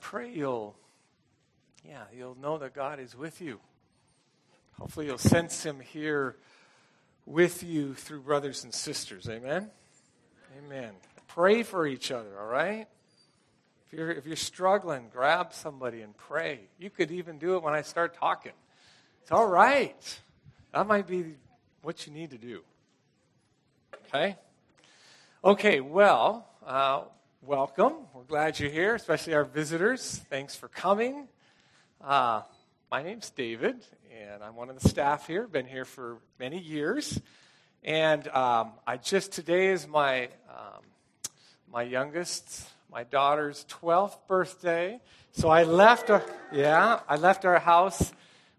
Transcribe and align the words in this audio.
pray 0.00 0.30
you'll, 0.30 0.76
yeah, 1.86 2.04
you'll 2.16 2.36
know 2.40 2.58
that 2.58 2.74
God 2.74 3.00
is 3.00 3.16
with 3.16 3.40
you. 3.40 3.60
Hopefully, 4.78 5.06
you'll 5.06 5.18
sense 5.18 5.64
Him 5.64 5.80
here 5.80 6.36
with 7.24 7.62
you 7.62 7.94
through 7.94 8.20
brothers 8.20 8.64
and 8.64 8.72
sisters. 8.72 9.28
Amen? 9.28 9.70
Amen. 10.58 10.92
Pray 11.28 11.62
for 11.62 11.86
each 11.86 12.10
other, 12.12 12.38
all 12.40 12.46
right? 12.46 12.86
If 13.86 13.98
you're, 13.98 14.10
if 14.10 14.26
you're 14.26 14.36
struggling, 14.36 15.08
grab 15.12 15.52
somebody 15.52 16.02
and 16.02 16.16
pray. 16.16 16.60
You 16.78 16.90
could 16.90 17.10
even 17.10 17.38
do 17.38 17.56
it 17.56 17.62
when 17.62 17.74
I 17.74 17.82
start 17.82 18.14
talking. 18.14 18.52
It's 19.22 19.32
all 19.32 19.46
right. 19.46 20.20
That 20.72 20.86
might 20.86 21.06
be 21.06 21.34
what 21.82 22.06
you 22.06 22.12
need 22.12 22.30
to 22.30 22.38
do. 22.38 22.62
Okay? 24.08 24.36
Okay, 25.44 25.80
well, 25.80 26.48
uh, 26.66 27.02
welcome. 27.46 27.92
We're 28.12 28.24
glad 28.24 28.58
you're 28.58 28.70
here, 28.70 28.96
especially 28.96 29.34
our 29.34 29.44
visitors. 29.44 30.20
Thanks 30.28 30.56
for 30.56 30.66
coming. 30.66 31.28
Uh, 32.02 32.42
my 32.90 33.04
name's 33.04 33.30
David, 33.30 33.76
and 34.12 34.42
I'm 34.42 34.56
one 34.56 34.68
of 34.68 34.80
the 34.80 34.88
staff 34.88 35.28
here. 35.28 35.46
Been 35.46 35.66
here 35.66 35.84
for 35.84 36.18
many 36.40 36.58
years, 36.58 37.20
and 37.84 38.26
um, 38.28 38.72
I 38.84 38.96
just 38.96 39.30
today 39.30 39.68
is 39.68 39.86
my 39.86 40.24
um, 40.48 40.82
my 41.72 41.82
youngest, 41.82 42.68
my 42.90 43.04
daughter's 43.04 43.64
12th 43.80 44.16
birthday. 44.26 45.00
So 45.30 45.48
I 45.48 45.62
left. 45.62 46.10
Our, 46.10 46.24
yeah, 46.52 46.98
I 47.08 47.14
left 47.14 47.44
our 47.44 47.60
house 47.60 48.12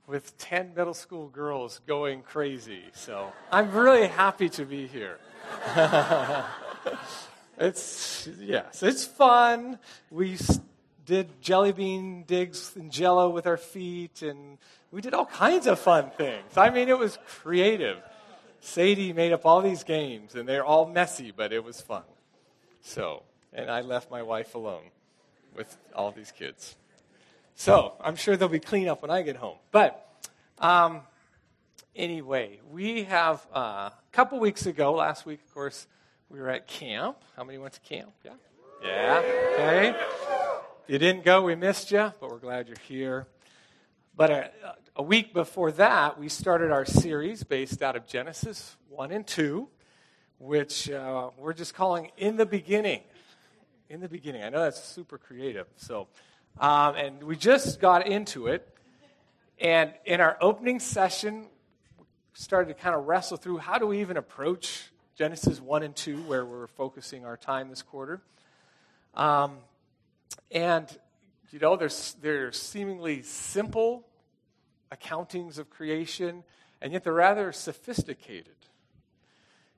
with 0.08 0.38
10 0.38 0.76
middle 0.78 0.94
school 0.94 1.28
girls 1.28 1.82
going 1.88 2.22
crazy. 2.22 2.84
So 2.94 3.34
I'm 3.52 3.70
really 3.74 4.08
happy 4.08 4.48
to 4.50 4.64
be 4.64 4.88
here. 4.88 5.20
it's 7.58 8.30
yes, 8.40 8.84
it's 8.84 9.06
fun. 9.06 9.80
We 10.12 10.38
did 11.06 11.42
jelly 11.42 11.72
bean 11.72 12.24
digs 12.24 12.74
and 12.76 12.92
jello 12.92 13.30
with 13.30 13.48
our 13.48 13.58
feet, 13.58 14.22
and 14.22 14.58
we 14.92 15.02
did 15.02 15.14
all 15.14 15.26
kinds 15.26 15.66
of 15.66 15.80
fun 15.80 16.12
things. 16.18 16.58
I 16.58 16.70
mean, 16.70 16.90
it 16.90 16.98
was 16.98 17.18
creative. 17.42 17.98
Sadie 18.60 19.14
made 19.14 19.32
up 19.32 19.46
all 19.46 19.62
these 19.62 19.84
games, 19.84 20.36
and 20.36 20.48
they're 20.48 20.66
all 20.66 20.86
messy, 20.86 21.32
but 21.36 21.54
it 21.54 21.64
was 21.64 21.80
fun. 21.80 22.04
So, 22.82 23.24
and 23.54 23.72
I 23.72 23.82
left 23.82 24.12
my 24.12 24.22
wife 24.22 24.56
alone 24.56 24.84
with 25.56 25.78
all 25.96 26.12
these 26.12 26.32
kids. 26.32 26.76
So 27.56 27.94
I'm 28.00 28.16
sure 28.16 28.38
there'll 28.38 28.52
be 28.52 28.60
cleanup 28.60 29.02
when 29.02 29.10
I 29.10 29.22
get 29.24 29.36
home. 29.36 29.58
But 29.72 30.08
um, 30.60 31.02
anyway, 31.96 32.60
we 32.72 33.04
have 33.04 33.46
uh, 33.54 33.60
a 33.90 33.94
couple 34.12 34.40
weeks 34.40 34.66
ago, 34.66 34.94
last 34.94 35.26
week, 35.26 35.40
of 35.44 35.54
course, 35.54 35.88
we 36.30 36.40
were 36.40 36.50
at 36.50 36.68
camp. 36.68 37.18
How 37.36 37.44
many 37.44 37.58
went 37.58 37.74
to 37.74 37.80
camp? 37.82 38.12
Yeah? 38.24 38.32
Yeah? 38.84 39.22
Okay. 39.54 39.96
You 40.88 40.98
didn't 40.98 41.24
go, 41.24 41.42
we 41.42 41.56
missed 41.56 41.92
you, 41.92 42.14
but 42.20 42.30
we're 42.30 42.38
glad 42.38 42.68
you're 42.68 42.78
here. 42.88 43.28
But 44.16 44.32
a, 44.32 44.52
a 44.96 45.04
week 45.04 45.34
before 45.34 45.72
that, 45.74 46.20
we 46.20 46.30
started 46.30 46.72
our 46.72 46.86
series 46.86 47.44
based 47.44 47.82
out 47.82 47.96
of 47.96 48.08
Genesis 48.08 48.76
1 48.90 49.12
and 49.12 49.28
2, 49.28 49.68
which 50.40 50.90
uh, 50.90 51.30
we're 51.38 51.54
just 51.54 51.74
calling 51.74 52.12
In 52.18 52.36
the 52.36 52.46
Beginning. 52.46 53.02
In 53.90 54.00
the 54.00 54.10
Beginning. 54.10 54.44
I 54.44 54.50
know 54.50 54.62
that's 54.62 54.84
super 54.84 55.18
creative. 55.18 55.68
So, 55.76 56.08
um, 56.60 56.96
and 56.96 57.24
we 57.24 57.36
just 57.36 57.80
got 57.80 58.08
into 58.08 58.48
it. 58.48 58.68
And 59.60 59.94
in 60.06 60.22
our 60.22 60.38
opening 60.42 60.80
session, 60.80 61.48
we 61.98 62.06
started 62.34 62.76
to 62.76 62.82
kind 62.82 62.96
of 62.96 63.06
wrestle 63.06 63.38
through 63.38 63.58
how 63.60 63.78
do 63.78 63.88
we 63.88 64.02
even 64.02 64.18
approach 64.18 64.92
Genesis 65.18 65.60
1 65.60 65.82
and 65.82 65.96
2, 65.96 66.22
where 66.28 66.46
we're 66.46 66.68
focusing 66.68 67.26
our 67.26 67.38
time 67.38 67.70
this 67.70 67.82
quarter. 67.82 68.22
Um, 69.16 69.58
and, 70.52 70.88
you 71.50 71.58
know, 71.58 71.76
there's, 71.76 72.16
there's 72.22 72.56
seemingly 72.56 73.24
simple 73.24 74.06
accountings 74.92 75.58
of 75.58 75.72
creation, 75.72 76.44
and 76.84 76.94
yet 76.94 77.04
they're 77.04 77.14
rather 77.14 77.52
sophisticated. 77.52 78.54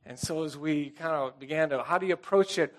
And 0.06 0.20
so, 0.20 0.44
as 0.44 0.58
we 0.58 0.90
kind 0.90 1.14
of 1.14 1.40
began 1.40 1.70
to, 1.70 1.84
how 1.84 1.98
do 1.98 2.06
you 2.06 2.14
approach 2.14 2.58
it? 2.58 2.76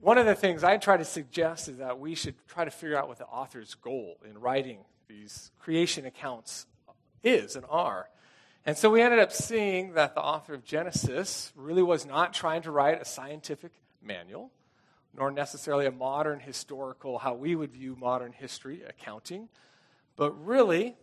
One 0.00 0.18
of 0.18 0.26
the 0.26 0.34
things 0.34 0.64
I 0.64 0.78
try 0.78 0.96
to 0.96 1.04
suggest 1.04 1.68
is 1.68 1.76
that 1.78 2.00
we 2.00 2.16
should 2.16 2.34
try 2.48 2.64
to 2.64 2.70
figure 2.72 2.98
out 2.98 3.06
what 3.06 3.18
the 3.18 3.26
author's 3.26 3.74
goal 3.74 4.16
in 4.28 4.40
writing 4.40 4.78
these 5.06 5.52
creation 5.60 6.04
accounts 6.04 6.66
is 7.22 7.54
and 7.54 7.64
are. 7.70 8.08
And 8.66 8.76
so 8.76 8.90
we 8.90 9.00
ended 9.00 9.20
up 9.20 9.30
seeing 9.30 9.92
that 9.92 10.16
the 10.16 10.20
author 10.20 10.52
of 10.52 10.64
Genesis 10.64 11.52
really 11.54 11.84
was 11.84 12.04
not 12.04 12.34
trying 12.34 12.62
to 12.62 12.72
write 12.72 13.00
a 13.00 13.04
scientific 13.04 13.70
manual, 14.02 14.50
nor 15.16 15.30
necessarily 15.30 15.86
a 15.86 15.92
modern 15.92 16.40
historical, 16.40 17.18
how 17.18 17.34
we 17.34 17.54
would 17.54 17.70
view 17.70 17.94
modern 17.94 18.32
history 18.32 18.82
accounting, 18.82 19.48
but 20.16 20.32
really 20.44 20.96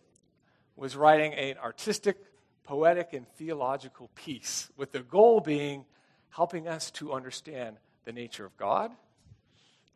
was 0.76 0.94
writing 0.94 1.32
an 1.32 1.56
artistic, 1.56 2.18
poetic, 2.64 3.14
and 3.14 3.26
theological 3.38 4.10
piece, 4.14 4.70
with 4.76 4.92
the 4.92 5.00
goal 5.00 5.40
being 5.40 5.86
helping 6.28 6.68
us 6.68 6.90
to 6.90 7.14
understand 7.14 7.78
the 8.04 8.12
nature 8.12 8.44
of 8.44 8.54
God 8.58 8.90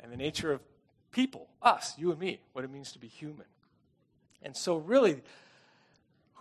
and 0.00 0.10
the 0.10 0.16
nature 0.16 0.52
of 0.52 0.62
people, 1.10 1.48
us, 1.60 1.92
you 1.98 2.10
and 2.12 2.18
me, 2.18 2.40
what 2.54 2.64
it 2.64 2.70
means 2.70 2.92
to 2.92 2.98
be 2.98 3.08
human. 3.08 3.46
And 4.40 4.56
so, 4.56 4.78
really, 4.78 5.20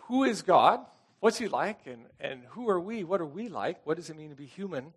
who 0.05 0.23
is 0.23 0.41
God? 0.41 0.85
What's 1.19 1.37
he 1.37 1.47
like? 1.47 1.87
And, 1.87 2.05
and 2.19 2.41
who 2.49 2.69
are 2.69 2.79
we? 2.79 3.03
What 3.03 3.21
are 3.21 3.25
we 3.25 3.49
like? 3.49 3.85
What 3.85 3.97
does 3.97 4.09
it 4.09 4.17
mean 4.17 4.29
to 4.29 4.35
be 4.35 4.45
human? 4.45 4.93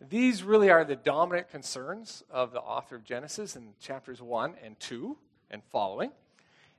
These 0.00 0.42
really 0.42 0.70
are 0.70 0.84
the 0.84 0.96
dominant 0.96 1.50
concerns 1.50 2.22
of 2.30 2.52
the 2.52 2.60
author 2.60 2.96
of 2.96 3.04
Genesis 3.04 3.56
in 3.56 3.74
chapters 3.80 4.22
1 4.22 4.54
and 4.64 4.78
2 4.80 5.16
and 5.50 5.62
following. 5.64 6.12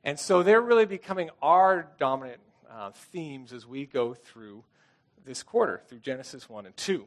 And 0.04 0.20
so 0.20 0.42
they're 0.42 0.62
really 0.62 0.86
becoming 0.86 1.30
our 1.42 1.88
dominant 2.00 2.40
uh, 2.72 2.92
themes 2.92 3.54
as 3.54 3.68
we 3.68 3.86
go 3.86 4.14
through 4.14 4.64
this 5.26 5.44
quarter, 5.44 5.82
through 5.88 6.00
Genesis 6.00 6.50
1 6.50 6.66
and 6.66 6.76
2. 6.78 7.06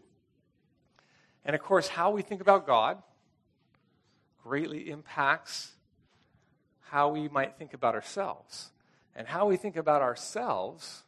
And 1.44 1.56
of 1.56 1.62
course, 1.62 1.88
how 1.88 2.10
we 2.10 2.22
think 2.22 2.40
about 2.40 2.66
God 2.66 3.02
greatly 4.44 4.90
impacts 4.90 5.72
how 6.80 7.08
we 7.08 7.28
might 7.28 7.56
think 7.56 7.74
about 7.74 7.94
ourselves. 7.94 8.70
And 9.16 9.26
how 9.26 9.46
we 9.46 9.56
think 9.56 9.76
about 9.76 10.02
ourselves 10.02 11.04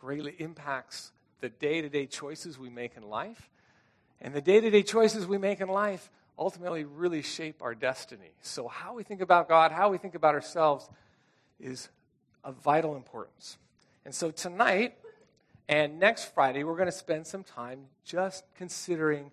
greatly 0.00 0.34
impacts 0.38 1.12
the 1.40 1.48
day 1.48 1.80
to 1.80 1.88
day 1.88 2.06
choices 2.06 2.58
we 2.58 2.70
make 2.70 2.96
in 2.96 3.02
life. 3.02 3.48
And 4.20 4.34
the 4.34 4.40
day 4.40 4.60
to 4.60 4.70
day 4.70 4.82
choices 4.82 5.26
we 5.26 5.38
make 5.38 5.60
in 5.60 5.68
life 5.68 6.10
ultimately 6.38 6.84
really 6.84 7.22
shape 7.22 7.62
our 7.62 7.74
destiny. 7.74 8.32
So, 8.42 8.68
how 8.68 8.94
we 8.94 9.02
think 9.02 9.20
about 9.20 9.48
God, 9.48 9.72
how 9.72 9.90
we 9.90 9.98
think 9.98 10.14
about 10.14 10.34
ourselves 10.34 10.88
is 11.58 11.88
of 12.42 12.56
vital 12.56 12.96
importance. 12.96 13.58
And 14.04 14.14
so, 14.14 14.30
tonight 14.30 14.94
and 15.68 16.00
next 16.00 16.34
Friday, 16.34 16.64
we're 16.64 16.76
going 16.76 16.86
to 16.86 16.92
spend 16.92 17.26
some 17.26 17.44
time 17.44 17.86
just 18.04 18.44
considering 18.56 19.30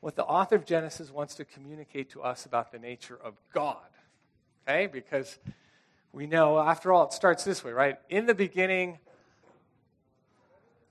what 0.00 0.16
the 0.16 0.24
author 0.24 0.56
of 0.56 0.64
Genesis 0.64 1.10
wants 1.10 1.34
to 1.34 1.44
communicate 1.44 2.10
to 2.10 2.22
us 2.22 2.46
about 2.46 2.72
the 2.72 2.78
nature 2.78 3.18
of 3.22 3.34
God. 3.52 3.76
Okay? 4.66 4.86
Because 4.86 5.38
we 6.12 6.26
know, 6.26 6.58
after 6.58 6.92
all, 6.92 7.06
it 7.06 7.12
starts 7.12 7.44
this 7.44 7.64
way, 7.64 7.72
right? 7.72 7.98
In 8.08 8.26
the 8.26 8.34
beginning, 8.34 8.98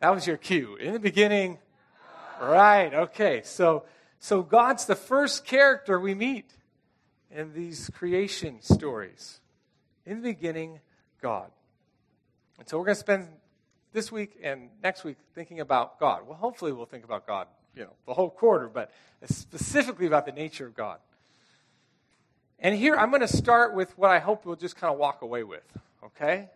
that 0.03 0.13
was 0.13 0.27
your 0.27 0.35
cue. 0.35 0.75
In 0.75 0.91
the 0.91 0.99
beginning, 0.99 1.59
right, 2.41 2.93
okay. 2.93 3.41
So, 3.45 3.85
so 4.19 4.43
God's 4.43 4.85
the 4.85 4.97
first 4.97 5.45
character 5.45 5.97
we 5.97 6.13
meet 6.13 6.51
in 7.31 7.53
these 7.53 7.89
creation 7.89 8.61
stories. 8.61 9.39
In 10.05 10.17
the 10.21 10.33
beginning, 10.33 10.81
God. 11.21 11.51
And 12.59 12.67
so 12.67 12.77
we're 12.77 12.83
going 12.83 12.95
to 12.95 12.99
spend 12.99 13.29
this 13.93 14.11
week 14.11 14.37
and 14.43 14.71
next 14.83 15.05
week 15.05 15.15
thinking 15.35 15.61
about 15.61 16.01
God. 16.01 16.27
Well, 16.27 16.37
hopefully 16.37 16.73
we'll 16.73 16.85
think 16.85 17.05
about 17.05 17.25
God, 17.25 17.47
you 17.73 17.83
know, 17.83 17.93
the 18.05 18.13
whole 18.13 18.29
quarter, 18.29 18.67
but 18.67 18.91
specifically 19.23 20.05
about 20.05 20.25
the 20.25 20.33
nature 20.33 20.67
of 20.67 20.75
God. 20.75 20.97
And 22.59 22.75
here 22.75 22.97
I'm 22.97 23.09
going 23.09 23.21
to 23.21 23.27
start 23.29 23.73
with 23.73 23.97
what 23.97 24.11
I 24.11 24.19
hope 24.19 24.45
we'll 24.45 24.57
just 24.57 24.75
kind 24.75 24.91
of 24.91 24.99
walk 24.99 25.21
away 25.21 25.43
with, 25.43 25.63
okay? 26.03 26.49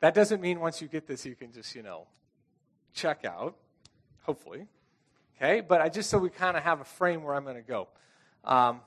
That 0.00 0.12
doesn't 0.12 0.40
mean 0.40 0.58
once 0.58 0.82
you 0.82 0.88
get 0.88 1.06
this, 1.06 1.24
you 1.24 1.36
can 1.36 1.52
just, 1.52 1.76
you 1.76 1.84
know, 1.84 2.08
check 2.92 3.24
out, 3.24 3.56
hopefully. 4.22 4.66
Okay, 5.36 5.60
but 5.60 5.80
I 5.80 5.88
just 5.88 6.10
so 6.10 6.18
we 6.18 6.30
kind 6.30 6.56
of 6.56 6.62
have 6.62 6.80
a 6.80 6.84
frame 6.84 7.22
where 7.22 7.34
I'm 7.34 7.44
going 7.44 7.56
to 7.56 7.62
go. 7.62 7.88
Um, 8.44 8.80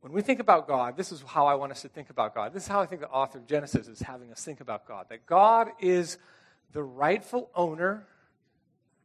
when 0.00 0.12
we 0.12 0.22
think 0.22 0.40
about 0.40 0.66
God, 0.66 0.96
this 0.96 1.12
is 1.12 1.22
how 1.26 1.46
I 1.46 1.54
want 1.54 1.72
us 1.72 1.82
to 1.82 1.88
think 1.88 2.08
about 2.08 2.34
God. 2.34 2.54
This 2.54 2.62
is 2.62 2.68
how 2.68 2.80
I 2.80 2.86
think 2.86 3.02
the 3.02 3.10
author 3.10 3.38
of 3.38 3.46
Genesis 3.46 3.86
is 3.86 4.00
having 4.00 4.32
us 4.32 4.42
think 4.42 4.60
about 4.60 4.86
God. 4.86 5.06
That 5.10 5.26
God 5.26 5.68
is 5.78 6.16
the 6.72 6.82
rightful 6.82 7.50
owner 7.54 8.06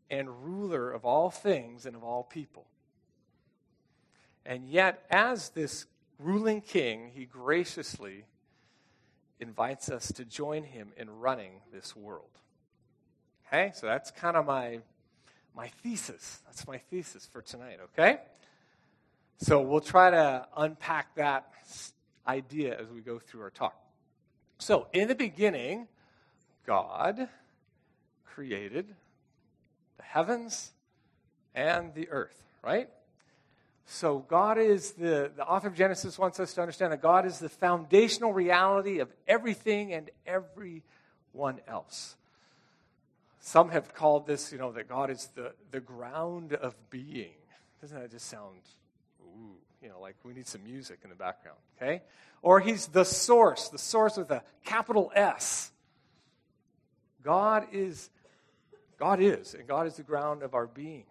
and 0.09 0.29
ruler 0.45 0.91
of 0.91 1.03
all 1.03 1.29
things 1.29 1.85
and 1.85 1.95
of 1.95 2.03
all 2.03 2.23
people. 2.23 2.65
And 4.45 4.69
yet, 4.69 5.05
as 5.09 5.49
this 5.49 5.87
ruling 6.19 6.61
king, 6.61 7.11
he 7.13 7.25
graciously 7.25 8.25
invites 9.39 9.89
us 9.89 10.11
to 10.13 10.23
join 10.23 10.63
him 10.63 10.93
in 10.95 11.09
running 11.09 11.61
this 11.73 11.95
world. 11.95 12.29
Okay? 13.47 13.71
So 13.73 13.87
that's 13.87 14.11
kind 14.11 14.37
of 14.37 14.45
my 14.45 14.79
my 15.55 15.67
thesis. 15.81 16.41
That's 16.45 16.67
my 16.67 16.77
thesis 16.77 17.25
for 17.25 17.41
tonight, 17.41 17.79
okay? 17.93 18.19
So 19.37 19.61
we'll 19.61 19.81
try 19.81 20.09
to 20.09 20.47
unpack 20.55 21.15
that 21.15 21.49
idea 22.27 22.77
as 22.79 22.89
we 22.89 23.01
go 23.01 23.19
through 23.19 23.41
our 23.41 23.49
talk. 23.49 23.75
So, 24.57 24.87
in 24.93 25.07
the 25.07 25.15
beginning, 25.15 25.87
God 26.65 27.27
created 28.25 28.87
the 29.97 30.03
heavens 30.03 30.71
and 31.53 31.93
the 31.93 32.09
earth, 32.09 32.41
right? 32.63 32.89
So, 33.85 34.19
God 34.19 34.57
is 34.57 34.91
the, 34.91 35.31
the 35.35 35.45
author 35.45 35.67
of 35.67 35.75
Genesis 35.75 36.17
wants 36.17 36.39
us 36.39 36.53
to 36.53 36.61
understand 36.61 36.93
that 36.93 37.01
God 37.01 37.25
is 37.25 37.39
the 37.39 37.49
foundational 37.49 38.33
reality 38.33 38.99
of 38.99 39.09
everything 39.27 39.93
and 39.93 40.09
everyone 40.25 41.59
else. 41.67 42.15
Some 43.45 43.69
have 43.69 43.93
called 43.93 44.25
this, 44.25 44.51
you 44.51 44.57
know, 44.57 44.71
that 44.71 44.89
God 44.89 45.11
is 45.11 45.29
the, 45.35 45.53
the 45.69 45.79
ground 45.79 46.53
of 46.53 46.73
being. 46.89 47.35
Doesn't 47.79 47.95
that 47.95 48.09
just 48.09 48.25
sound, 48.25 48.57
ooh, 49.21 49.53
you 49.83 49.87
know, 49.87 50.01
like 50.01 50.15
we 50.23 50.33
need 50.33 50.47
some 50.47 50.63
music 50.63 51.01
in 51.03 51.11
the 51.11 51.15
background, 51.15 51.59
okay? 51.77 52.01
Or 52.41 52.59
he's 52.59 52.87
the 52.87 53.05
source, 53.05 53.69
the 53.69 53.77
source 53.77 54.17
with 54.17 54.31
a 54.31 54.41
capital 54.63 55.11
S. 55.13 55.71
God 57.21 57.67
is, 57.71 58.09
God 58.97 59.21
is, 59.21 59.53
and 59.53 59.67
God 59.67 59.85
is 59.85 59.97
the 59.97 60.03
ground 60.03 60.41
of 60.41 60.55
our 60.55 60.65
being. 60.65 61.05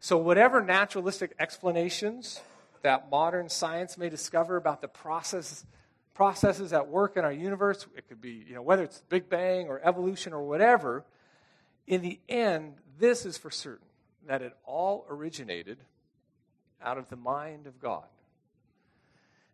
So, 0.00 0.18
whatever 0.18 0.60
naturalistic 0.60 1.36
explanations 1.38 2.40
that 2.82 3.08
modern 3.08 3.48
science 3.48 3.96
may 3.96 4.08
discover 4.08 4.56
about 4.56 4.80
the 4.80 4.88
process, 4.88 5.64
processes 6.12 6.72
at 6.72 6.88
work 6.88 7.16
in 7.16 7.24
our 7.24 7.32
universe, 7.32 7.86
it 7.96 8.08
could 8.08 8.20
be, 8.20 8.44
you 8.48 8.56
know, 8.56 8.62
whether 8.62 8.82
it's 8.82 8.98
the 8.98 9.06
Big 9.08 9.28
Bang 9.28 9.68
or 9.68 9.80
evolution 9.84 10.32
or 10.32 10.42
whatever, 10.42 11.04
in 11.88 12.02
the 12.02 12.20
end, 12.28 12.74
this 12.98 13.24
is 13.26 13.38
for 13.38 13.50
certain 13.50 13.86
that 14.26 14.42
it 14.42 14.54
all 14.64 15.06
originated 15.08 15.78
out 16.82 16.98
of 16.98 17.08
the 17.08 17.16
mind 17.16 17.66
of 17.66 17.80
God. 17.80 18.04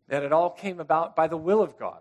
That 0.09 0.25
it 0.25 0.33
all 0.33 0.51
came 0.51 0.81
about 0.81 1.15
by 1.17 1.29
the 1.29 1.37
will 1.37 1.63
of 1.63 1.79
God. 1.79 2.01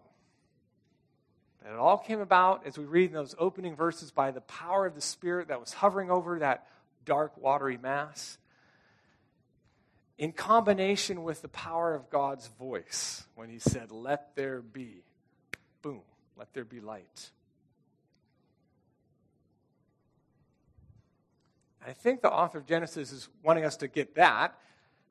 That 1.63 1.71
it 1.71 1.77
all 1.77 2.00
came 2.00 2.19
about, 2.19 2.65
as 2.65 2.77
we 2.77 2.83
read 2.83 3.12
in 3.12 3.13
those 3.13 3.35
opening 3.38 3.75
verses, 3.75 4.12
by 4.12 4.31
the 4.31 4.41
power 4.41 4.88
of 4.88 4.95
the 4.95 5.01
Spirit 5.01 5.47
that 5.47 5.59
was 5.59 5.71
hovering 5.71 6.09
over 6.09 6.39
that 6.39 6.68
dark, 7.06 7.38
watery 7.38 7.77
mass, 7.77 8.38
in 10.18 10.31
combination 10.31 11.24
with 11.24 11.41
the 11.41 11.47
power 11.47 11.94
of 11.94 12.09
God's 12.09 12.47
voice 12.47 13.24
when 13.36 13.50
He 13.50 13.59
said, 13.59 13.91
Let 13.91 14.36
there 14.36 14.62
be. 14.62 15.03
Boom, 15.83 16.01
let 16.38 16.51
there 16.53 16.65
be 16.65 16.81
light. 16.81 17.29
I 21.85 21.94
think 21.94 22.21
the 22.21 22.31
author 22.31 22.57
of 22.57 22.65
Genesis 22.65 23.12
is 23.12 23.30
wanting 23.44 23.65
us 23.65 23.77
to 23.77 23.88
get 23.88 24.15
that, 24.15 24.57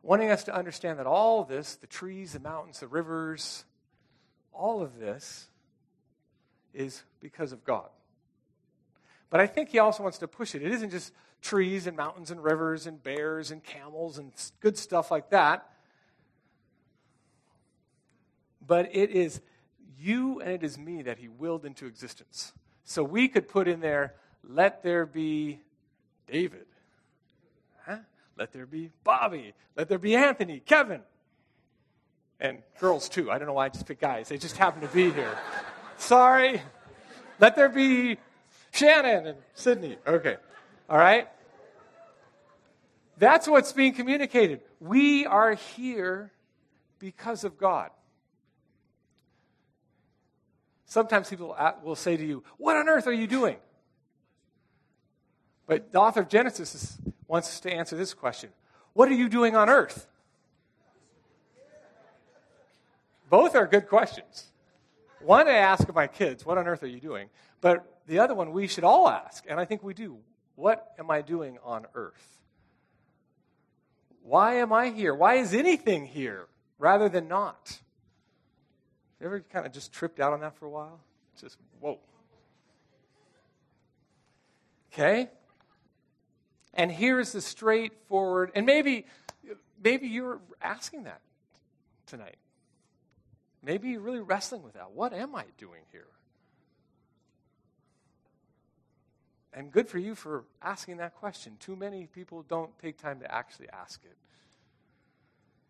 wanting 0.03 0.31
us 0.31 0.45
to 0.45 0.55
understand 0.55 0.99
that 0.99 1.07
all 1.07 1.45
this, 1.45 1.77
the 1.77 1.87
trees, 1.87 2.33
the 2.33 2.41
mountains, 2.41 2.81
the 2.81 2.89
rivers, 2.89 3.65
all 4.53 4.83
of 4.83 4.99
this 4.99 5.49
is 6.75 7.03
because 7.21 7.53
of 7.53 7.65
God. 7.65 7.89
But 9.31 9.41
I 9.41 9.47
think 9.47 9.71
he 9.71 9.79
also 9.79 10.03
wants 10.03 10.19
to 10.19 10.29
push 10.29 10.55
it. 10.55 10.63
It 10.63 10.73
isn't 10.73 10.91
just 10.91 11.13
trees 11.41 11.87
and 11.87 11.97
mountains 11.97 12.31
and 12.31 12.43
rivers 12.43 12.87
and 12.87 13.03
bears 13.03 13.51
and 13.51 13.63
camels 13.63 14.19
and 14.19 14.33
good 14.61 14.79
stuff 14.79 15.11
like 15.11 15.31
that. 15.31 15.69
But 18.65 18.95
it 18.95 19.11
is 19.11 19.41
you 19.99 20.41
and 20.41 20.51
it 20.51 20.63
is 20.63 20.79
me 20.79 21.03
that 21.03 21.19
he 21.19 21.29
willed 21.29 21.65
into 21.65 21.87
existence. 21.87 22.53
So 22.85 23.03
we 23.03 23.29
could 23.29 23.49
put 23.49 23.69
in 23.69 23.81
there, 23.81 24.15
let 24.43 24.83
there 24.83 25.07
be 25.07 25.61
David. 26.31 26.67
Huh? 27.87 27.99
Let 28.37 28.53
there 28.53 28.67
be 28.67 28.91
Bobby. 29.05 29.55
Let 29.77 29.89
there 29.89 29.99
be 29.99 30.17
Anthony, 30.17 30.61
Kevin. 30.61 31.01
And 32.41 32.59
girls 32.81 33.09
too. 33.09 33.31
I 33.31 33.39
don't 33.39 33.47
know 33.47 33.55
why 33.55 33.67
I 33.67 33.69
just 33.69 33.87
picked 33.87 34.01
guys. 34.01 34.29
They 34.29 34.39
just 34.39 34.57
happen 34.57 34.81
to 34.83 34.89
be 34.89 35.11
here. 35.11 35.37
Sorry. 35.97 36.61
Let 37.39 37.57
there 37.57 37.69
be 37.69 38.19
Shannon 38.73 39.27
and 39.27 39.39
Sydney. 39.55 39.97
Okay. 40.07 40.37
All 40.89 40.99
right? 40.99 41.29
That's 43.19 43.47
what's 43.47 43.73
being 43.73 43.95
communicated. 43.95 44.63
We 44.81 45.27
are 45.27 45.55
here 45.55 46.33
because 46.99 47.45
of 47.45 47.59
God. 47.59 47.91
Sometimes 50.87 51.31
people 51.31 51.57
will 51.83 51.97
say 51.97 52.17
to 52.17 52.27
you, 52.27 52.43
What 52.59 52.77
on 52.77 52.89
earth 52.89 53.07
are 53.07 53.13
you 53.13 53.27
doing? 53.27 53.57
But 55.67 55.93
the 55.93 56.00
author 56.00 56.20
of 56.20 56.29
Genesis 56.29 56.99
wants 57.26 57.49
us 57.49 57.61
to 57.61 57.73
answer 57.73 57.97
this 57.97 58.14
question 58.14 58.50
What 58.93 59.09
are 59.09 59.14
you 59.14 59.29
doing 59.29 59.56
on 59.56 59.69
earth? 59.69 60.06
Both 63.31 63.56
are 63.56 63.67
good 63.67 63.88
questions. 63.88 64.50
One 65.20 65.49
I 65.49 65.53
ask 65.53 65.93
my 65.94 66.06
kids, 66.06 66.44
What 66.44 66.59
on 66.59 66.67
earth 66.67 66.82
are 66.82 66.88
you 66.88 67.00
doing? 67.00 67.29
But 67.61 67.87
the 68.06 68.19
other 68.19 68.35
one 68.35 68.53
we 68.53 68.67
should 68.67 68.85
all 68.85 69.09
ask, 69.09 69.44
and 69.49 69.59
I 69.59 69.64
think 69.64 69.82
we 69.82 69.94
do 69.94 70.19
What 70.56 70.93
am 70.99 71.11
I 71.11 71.23
doing 71.23 71.59
on 71.65 71.87
earth? 71.94 72.38
Why 74.23 74.55
am 74.56 74.73
I 74.73 74.91
here? 74.91 75.15
Why 75.15 75.35
is 75.35 75.53
anything 75.53 76.06
here 76.06 76.47
rather 76.79 77.08
than 77.08 77.29
not? 77.29 77.81
You 79.20 79.26
ever 79.26 79.41
kind 79.41 79.67
of 79.67 79.73
just 79.73 79.93
tripped 79.93 80.20
out 80.20 80.32
on 80.32 80.41
that 80.41 80.56
for 80.56 80.67
a 80.67 80.70
while? 80.70 81.00
Just, 81.41 81.56
whoa. 81.81 81.99
Okay? 84.93 85.29
And 86.75 86.91
here's 86.91 87.33
the 87.33 87.41
straightforward, 87.41 88.51
and 88.55 88.65
maybe, 88.65 89.07
maybe 89.83 90.09
you're 90.09 90.41
asking 90.63 91.05
that 91.05 91.21
tonight. 92.07 92.37
Maybe 93.63 93.91
you're 93.91 94.01
really 94.01 94.21
wrestling 94.21 94.63
with 94.63 94.73
that. 94.75 94.93
What 94.93 95.13
am 95.13 95.35
I 95.35 95.45
doing 95.59 95.83
here? 95.93 96.07
And 99.55 99.71
good 99.71 99.89
for 99.89 99.99
you 99.99 100.15
for 100.15 100.45
asking 100.63 100.97
that 100.97 101.15
question. 101.15 101.57
Too 101.61 101.77
many 101.77 102.07
people 102.07 102.43
don't 102.49 102.77
take 102.79 102.97
time 102.97 103.21
to 103.21 103.33
actually 103.33 103.69
ask 103.69 104.03
it. 104.05 104.17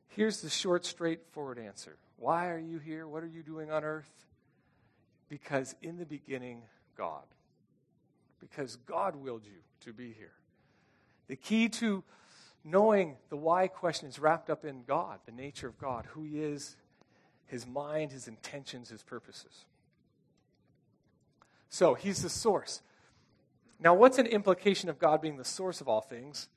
Here's 0.09 0.41
the 0.41 0.51
short, 0.51 0.85
straightforward 0.85 1.59
answer 1.59 1.97
Why 2.17 2.51
are 2.51 2.59
you 2.59 2.79
here? 2.79 3.09
What 3.09 3.23
are 3.23 3.29
you 3.29 3.43
doing 3.43 3.71
on 3.71 3.83
earth? 3.83 4.11
Because 5.29 5.75
in 5.83 5.97
the 5.97 6.07
beginning, 6.07 6.63
God. 6.97 7.25
Because 8.41 8.77
God 8.77 9.17
willed 9.17 9.45
you 9.45 9.61
to 9.81 9.93
be 9.93 10.13
here. 10.13 10.33
The 11.33 11.37
key 11.37 11.71
to 11.71 12.05
knowing 12.63 13.17
the 13.31 13.39
why 13.39 13.67
question 13.67 14.07
is 14.07 14.19
wrapped 14.19 14.51
up 14.51 14.67
in 14.67 14.83
God, 14.87 15.19
the 15.25 15.33
nature 15.33 15.67
of 15.67 15.79
God, 15.79 16.05
who 16.11 16.25
He 16.25 16.43
is, 16.43 16.77
His 17.47 17.67
mind, 17.67 18.13
His 18.13 18.29
intentions, 18.29 18.91
His 18.91 19.03
purposes. 19.03 19.65
So, 21.71 21.95
He's 21.95 22.21
the 22.23 22.29
source. 22.29 22.83
Now, 23.81 23.95
what's 23.95 24.19
an 24.19 24.27
implication 24.27 24.91
of 24.91 24.99
God 24.99 25.23
being 25.23 25.39
the 25.39 25.45
source 25.47 25.81
of 25.81 25.89
all 25.89 26.03
things? 26.03 26.51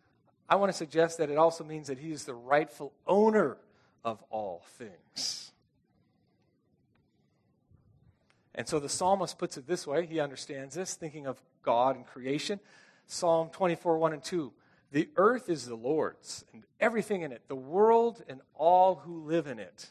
I 0.50 0.58
want 0.58 0.74
to 0.74 0.78
suggest 0.78 1.20
that 1.20 1.30
it 1.30 1.38
also 1.38 1.64
means 1.64 1.88
that 1.88 2.00
He 2.00 2.12
is 2.12 2.26
the 2.26 2.34
rightful 2.34 2.92
owner 3.08 3.56
of 4.04 4.22
all 4.30 4.62
things. 4.78 5.54
And 8.54 8.68
so 8.68 8.82
the 8.82 8.90
psalmist 8.90 9.38
puts 9.38 9.56
it 9.56 9.68
this 9.68 9.88
way. 9.88 10.06
He 10.06 10.20
understands 10.20 10.76
this, 10.76 10.96
thinking 10.96 11.28
of 11.28 11.42
God 11.64 11.96
and 11.96 12.06
creation. 12.06 12.60
Psalm 13.08 13.50
24, 13.54 13.98
1 14.00 14.12
and 14.12 14.22
2. 14.24 14.52
The 14.96 15.10
earth 15.18 15.50
is 15.50 15.66
the 15.66 15.76
Lord's 15.76 16.46
and 16.54 16.64
everything 16.80 17.24
in 17.24 17.34
it, 17.34 17.42
the 17.50 17.56
world 17.56 18.24
and 18.30 18.40
all 18.54 18.96
who 18.96 19.26
live 19.26 19.46
in 19.46 19.60
it. 19.60 19.90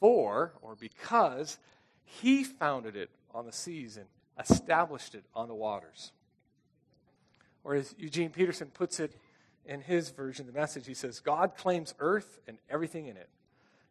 For, 0.00 0.54
or 0.62 0.74
because, 0.74 1.58
he 2.06 2.42
founded 2.42 2.96
it 2.96 3.10
on 3.34 3.44
the 3.44 3.52
seas 3.52 3.98
and 3.98 4.06
established 4.40 5.14
it 5.14 5.24
on 5.34 5.46
the 5.48 5.54
waters. 5.54 6.12
Or 7.62 7.74
as 7.74 7.94
Eugene 7.98 8.30
Peterson 8.30 8.68
puts 8.68 8.98
it 8.98 9.14
in 9.66 9.82
his 9.82 10.08
version, 10.08 10.48
of 10.48 10.54
the 10.54 10.58
message, 10.58 10.86
he 10.86 10.94
says, 10.94 11.20
God 11.20 11.54
claims 11.58 11.92
earth 11.98 12.38
and 12.48 12.56
everything 12.70 13.08
in 13.08 13.18
it. 13.18 13.28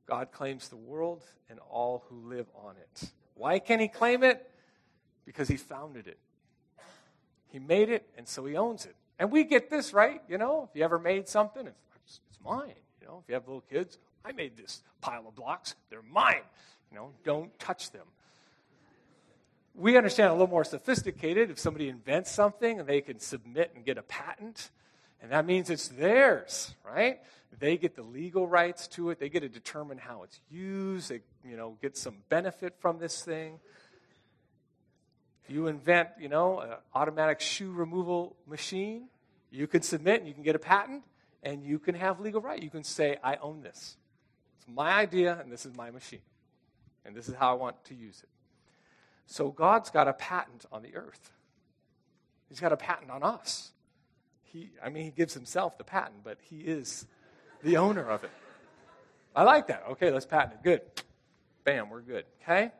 God 0.08 0.32
claims 0.32 0.70
the 0.70 0.78
world 0.78 1.22
and 1.48 1.60
all 1.70 2.06
who 2.10 2.28
live 2.28 2.48
on 2.66 2.74
it. 2.78 3.12
Why 3.36 3.60
can 3.60 3.80
he 3.80 3.88
claim 3.88 4.24
it? 4.24 4.50
Because 5.26 5.48
he 5.48 5.58
founded 5.58 6.08
it. 6.08 6.18
He 7.52 7.60
made 7.60 7.90
it, 7.90 8.10
and 8.18 8.28
so 8.28 8.44
he 8.48 8.58
owns 8.58 8.88
it. 8.88 8.96
And 9.20 9.32
we 9.32 9.44
get 9.44 9.70
this, 9.70 9.94
right? 9.94 10.22
You 10.28 10.38
know, 10.38 10.70
if 10.70 10.78
you 10.78 10.84
ever 10.84 11.00
made 11.00 11.28
something, 11.28 11.66
it's, 11.66 12.20
it's 12.30 12.40
mine. 12.44 12.74
You 13.02 13.08
know, 13.08 13.20
if 13.24 13.30
you 13.30 13.34
have 13.34 13.48
little 13.48 13.64
kids, 13.70 13.98
I 14.24 14.32
made 14.32 14.58
this 14.58 14.84
pile 15.02 15.28
of 15.28 15.36
blocks, 15.36 15.76
they're 15.90 16.02
mine. 16.02 16.42
You 16.92 16.98
know, 16.98 17.12
don't 17.24 17.58
touch 17.60 17.92
them. 17.92 18.06
We 19.76 19.96
understand 19.96 20.30
a 20.30 20.34
little 20.34 20.48
more 20.48 20.64
sophisticated. 20.64 21.52
If 21.52 21.60
somebody 21.60 21.88
invents 21.88 22.32
something 22.32 22.80
and 22.80 22.88
they 22.88 23.02
can 23.02 23.20
submit 23.20 23.72
and 23.76 23.86
get 23.86 23.98
a 23.98 24.02
patent, 24.02 24.72
and 25.22 25.32
that 25.32 25.46
means 25.46 25.70
it's 25.70 25.88
theirs, 25.88 26.74
right? 26.86 27.20
They 27.60 27.78
get 27.78 27.96
the 27.96 28.04
legal 28.04 28.48
rights 28.48 28.88
to 28.90 29.10
it. 29.10 29.20
They 29.20 29.30
get 29.30 29.42
to 29.42 29.50
determine 29.50 29.98
how 29.98 30.24
it's 30.24 30.40
used. 30.50 31.10
They, 31.10 31.22
you 31.48 31.58
know, 31.58 31.78
get 31.82 31.98
some 31.98 32.18
benefit 32.30 32.76
from 32.80 33.00
this 33.00 33.24
thing. 33.24 33.60
If 35.48 35.54
you 35.54 35.68
invent, 35.68 36.10
you 36.20 36.28
know, 36.28 36.60
an 36.60 36.72
automatic 36.94 37.40
shoe 37.40 37.72
removal 37.72 38.36
machine, 38.48 39.08
you 39.50 39.66
can 39.66 39.82
submit 39.82 40.20
and 40.20 40.28
you 40.28 40.34
can 40.34 40.44
get 40.44 40.56
a 40.56 40.60
patent 40.60 41.04
and 41.42 41.64
you 41.64 41.80
can 41.80 41.96
have 41.96 42.20
legal 42.20 42.42
right. 42.42 42.62
You 42.62 42.70
can 42.70 42.84
say, 42.84 43.18
I 43.24 43.38
own 43.38 43.62
this. 43.62 43.96
It's 44.58 44.68
my 44.68 44.92
idea 44.92 45.40
and 45.42 45.50
this 45.50 45.66
is 45.66 45.74
my 45.74 45.90
machine. 45.90 46.20
and 47.06 47.16
this 47.16 47.30
is 47.30 47.36
how 47.36 47.50
I 47.50 47.54
want 47.54 47.82
to 47.86 47.96
use 47.96 48.20
it. 48.22 48.30
So 49.26 49.50
God's 49.50 49.90
got 49.90 50.08
a 50.10 50.14
patent 50.14 50.66
on 50.72 50.84
the 50.84 50.96
earth. 50.96 51.32
He's 52.50 52.60
got 52.60 52.74
a 52.74 52.78
patent 52.78 53.10
on 53.10 53.24
us. 53.24 53.72
He, 54.44 54.72
I 54.84 54.90
mean, 54.90 55.06
he 55.06 55.12
gives 55.12 55.34
himself 55.34 55.78
the 55.78 55.84
patent, 55.86 56.24
but 56.24 56.38
he 56.42 56.58
is 56.58 57.06
the 57.64 57.78
owner 57.78 58.10
of 58.10 58.26
it. 58.26 58.32
I 59.36 59.44
like 59.44 59.68
that. 59.68 59.84
Okay, 59.92 60.12
let's 60.12 60.26
patent 60.26 60.56
it. 60.56 60.64
Good. 60.64 60.82
Bam, 61.64 61.90
we're 61.90 62.02
good. 62.02 62.26
Okay? 62.44 62.72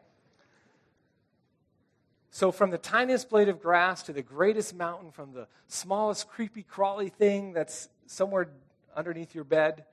So, 2.38 2.52
from 2.52 2.70
the 2.70 2.78
tiniest 2.78 3.32
blade 3.32 3.50
of 3.50 3.60
grass 3.60 4.04
to 4.04 4.14
the 4.14 4.22
greatest 4.22 4.76
mountain, 4.76 5.10
from 5.10 5.34
the 5.34 5.48
smallest 5.68 6.30
creepy 6.30 6.62
crawly 6.62 7.10
thing 7.10 7.52
that's 7.52 7.90
somewhere 8.06 8.50
underneath 8.96 9.34
your 9.34 9.44
bed, 9.44 9.86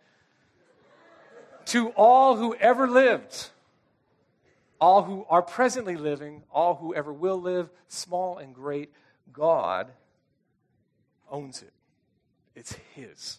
to 1.68 1.88
all 1.92 2.36
who 2.36 2.54
ever 2.56 2.86
lived, 2.86 3.48
all 4.78 5.04
who 5.04 5.24
are 5.30 5.40
presently 5.40 5.96
living, 5.96 6.42
all 6.52 6.74
who 6.74 6.94
ever 6.94 7.14
will 7.14 7.40
live, 7.40 7.70
small 7.88 8.36
and 8.36 8.54
great, 8.54 8.92
God 9.32 9.90
owns 11.30 11.62
it. 11.62 11.72
It's 12.54 12.76
His. 12.94 13.38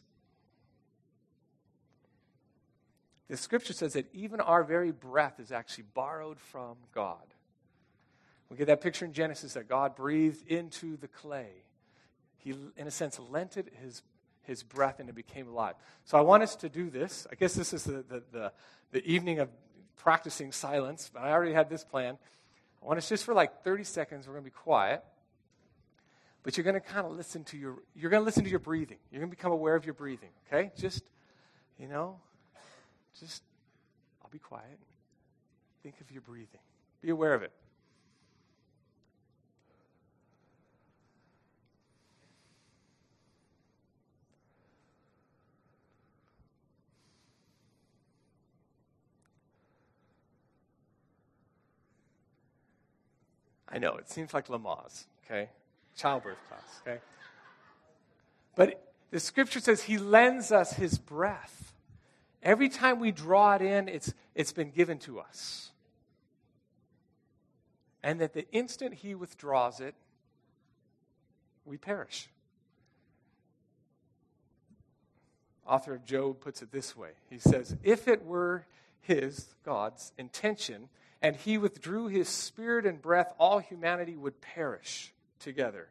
The 3.27 3.38
scripture 3.38 3.74
says 3.74 3.93
that 3.93 4.09
even 4.15 4.41
our 4.41 4.63
very 4.63 4.91
breath 4.91 5.39
is 5.39 5.51
actually 5.51 5.85
borrowed 5.93 6.39
from 6.39 6.77
God. 6.91 7.35
We 8.50 8.58
get 8.58 8.68
that 8.68 8.82
picture 8.82 9.06
in 9.06 9.14
Genesis 9.14 9.54
that 9.54 9.68
God 9.68 9.96
breathed 9.96 10.48
into 10.48 10.98
the 10.98 11.08
clay. 11.08 11.50
He, 12.38 12.54
in 12.78 12.88
a 12.88 12.92
sense, 12.92 13.20
lent 13.20 13.58
it 13.58 13.74
his, 13.82 14.04
his 14.44 14.62
breath 14.62 15.00
and 15.00 15.10
it 15.10 15.16
became 15.16 15.48
alive. 15.48 15.75
So 16.04 16.18
I 16.18 16.22
want 16.22 16.44
us 16.44 16.56
to 16.58 16.70
do 16.70 16.90
this. 16.90 17.25
I 17.32 17.36
guess 17.36 17.54
this 17.56 17.74
is 17.74 17.84
the, 17.84 18.04
the, 18.08 18.24
the, 18.32 18.52
the 18.92 19.06
evening 19.06 19.40
of 19.40 19.50
practicing 19.98 20.52
silence, 20.52 21.10
but 21.12 21.24
I 21.24 21.32
already 21.32 21.54
had 21.54 21.70
this 21.70 21.84
plan. 21.84 22.18
I 22.82 22.86
want 22.86 23.00
us 23.00 23.10
just 23.10 23.24
for 23.24 23.34
like 23.34 23.64
30 23.64 23.84
seconds, 23.84 24.28
we're 24.28 24.34
going 24.34 24.44
to 24.44 24.52
be 24.52 24.56
quiet. 24.56 25.04
But 26.44 26.56
you're 26.56 26.64
going 26.64 26.75
to 26.75 26.80
kind 26.80 27.08
of 27.08 27.14
listen 27.14 27.44
to 27.46 27.58
your, 27.58 27.78
you're 27.96 28.12
going 28.12 28.22
to 28.22 28.25
listen 28.25 28.44
to 28.44 28.50
your 28.52 28.60
breathing. 28.60 29.00
You're 29.12 29.20
going 29.22 29.32
to 29.32 29.36
become 29.36 29.52
aware 29.52 29.75
of 29.75 29.86
your 29.86 29.96
breathing, 29.96 30.30
okay? 30.48 30.72
Just, 30.78 31.10
you 31.80 31.88
know, 31.88 32.20
just, 33.20 33.42
I'll 34.24 34.30
be 34.30 34.38
quiet. 34.38 34.78
Think 35.82 35.96
of 36.02 36.12
your 36.12 36.22
breathing. 36.22 36.60
Be 37.02 37.10
aware 37.10 37.34
of 37.34 37.42
it. 37.42 37.52
I 53.75 53.77
know, 53.77 53.98
it 53.98 54.10
seems 54.10 54.34
like 54.34 54.48
Lamaze, 54.48 55.03
okay? 55.25 55.50
Childbirth 55.98 56.38
class, 56.48 56.82
okay? 56.88 57.01
But 58.55 58.82
the 59.12 59.20
scripture 59.20 59.60
says 59.60 59.84
he 59.84 59.98
lends 59.98 60.53
us 60.53 60.72
his 60.72 60.98
breath. 60.98 61.74
Every 62.41 62.70
time 62.70 63.01
we 63.01 63.12
draw 63.12 63.55
it 63.55 63.62
in, 63.62 63.89
it's, 63.89 64.13
it's 64.34 64.53
been 64.53 64.72
given 64.72 64.98
to 65.00 65.20
us. 65.20 65.72
And 68.01 68.22
that 68.22 68.34
the 68.34 68.50
instant 68.53 68.94
he 68.94 69.13
withdraws 69.13 69.82
it, 69.82 69.94
we 71.65 71.75
perish. 71.75 72.29
Author 75.67 75.96
of 75.96 76.05
Job 76.05 76.39
puts 76.39 76.62
it 76.62 76.72
this 76.72 76.96
way 76.96 77.10
He 77.29 77.39
says, 77.39 77.75
If 77.84 78.08
it 78.08 78.24
were 78.24 78.67
his, 79.01 79.48
God's, 79.65 80.13
intention 80.17 80.88
and 81.25 81.36
he 81.36 81.58
withdrew 81.58 82.05
his 82.05 82.29
spirit 82.29 82.86
and 82.86 83.01
breath, 83.01 83.34
all 83.39 83.58
humanity 83.58 84.15
would 84.15 84.41
perish 84.41 85.12
together, 85.39 85.88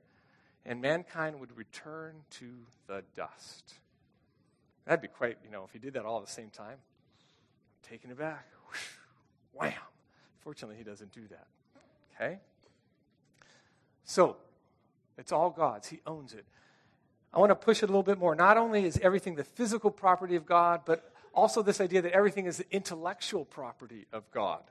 and 0.65 0.81
mankind 0.81 1.41
would 1.41 1.57
return 1.57 2.15
to 2.31 2.53
the 2.87 3.03
dust. 3.17 3.75
That'd 4.87 5.03
be 5.03 5.09
quite, 5.09 5.39
you 5.45 5.51
know, 5.51 5.65
if 5.65 5.73
he 5.73 5.81
did 5.81 5.95
that 5.95 6.05
all 6.05 6.21
at 6.21 6.27
the 6.27 6.31
same 6.31 6.51
time. 6.51 6.77
Taking 7.83 8.13
it 8.13 8.19
back. 8.19 8.47
Wham. 9.55 9.73
Fortunately, 10.39 10.77
he 10.77 10.85
doesn't 10.85 11.11
do 11.11 11.23
that. 11.31 11.49
Okay? 12.15 12.39
So, 14.05 14.37
it's 15.19 15.33
all 15.33 15.51
God's. 15.51 15.89
He 15.89 16.01
owns 16.07 16.33
it. 16.33 16.45
I 17.33 17.41
want 17.41 17.51
to 17.51 17.57
push 17.57 17.83
it 17.83 17.87
a 17.87 17.89
little 17.89 18.05
bit 18.05 18.19
more. 18.19 18.37
Not 18.37 18.57
only 18.57 18.85
is 18.85 19.01
everything 19.03 19.35
the 19.35 19.43
physical 19.43 19.91
property 19.91 20.37
of 20.37 20.47
God, 20.47 20.83
but 20.87 21.13
also 21.35 21.61
this 21.61 21.81
idea 21.81 22.03
that 22.03 22.13
everything 22.13 22.47
is 22.47 22.59
the 22.59 22.71
intellectual 22.71 23.45
property 23.45 24.07
of 24.13 24.31
God. 24.31 24.63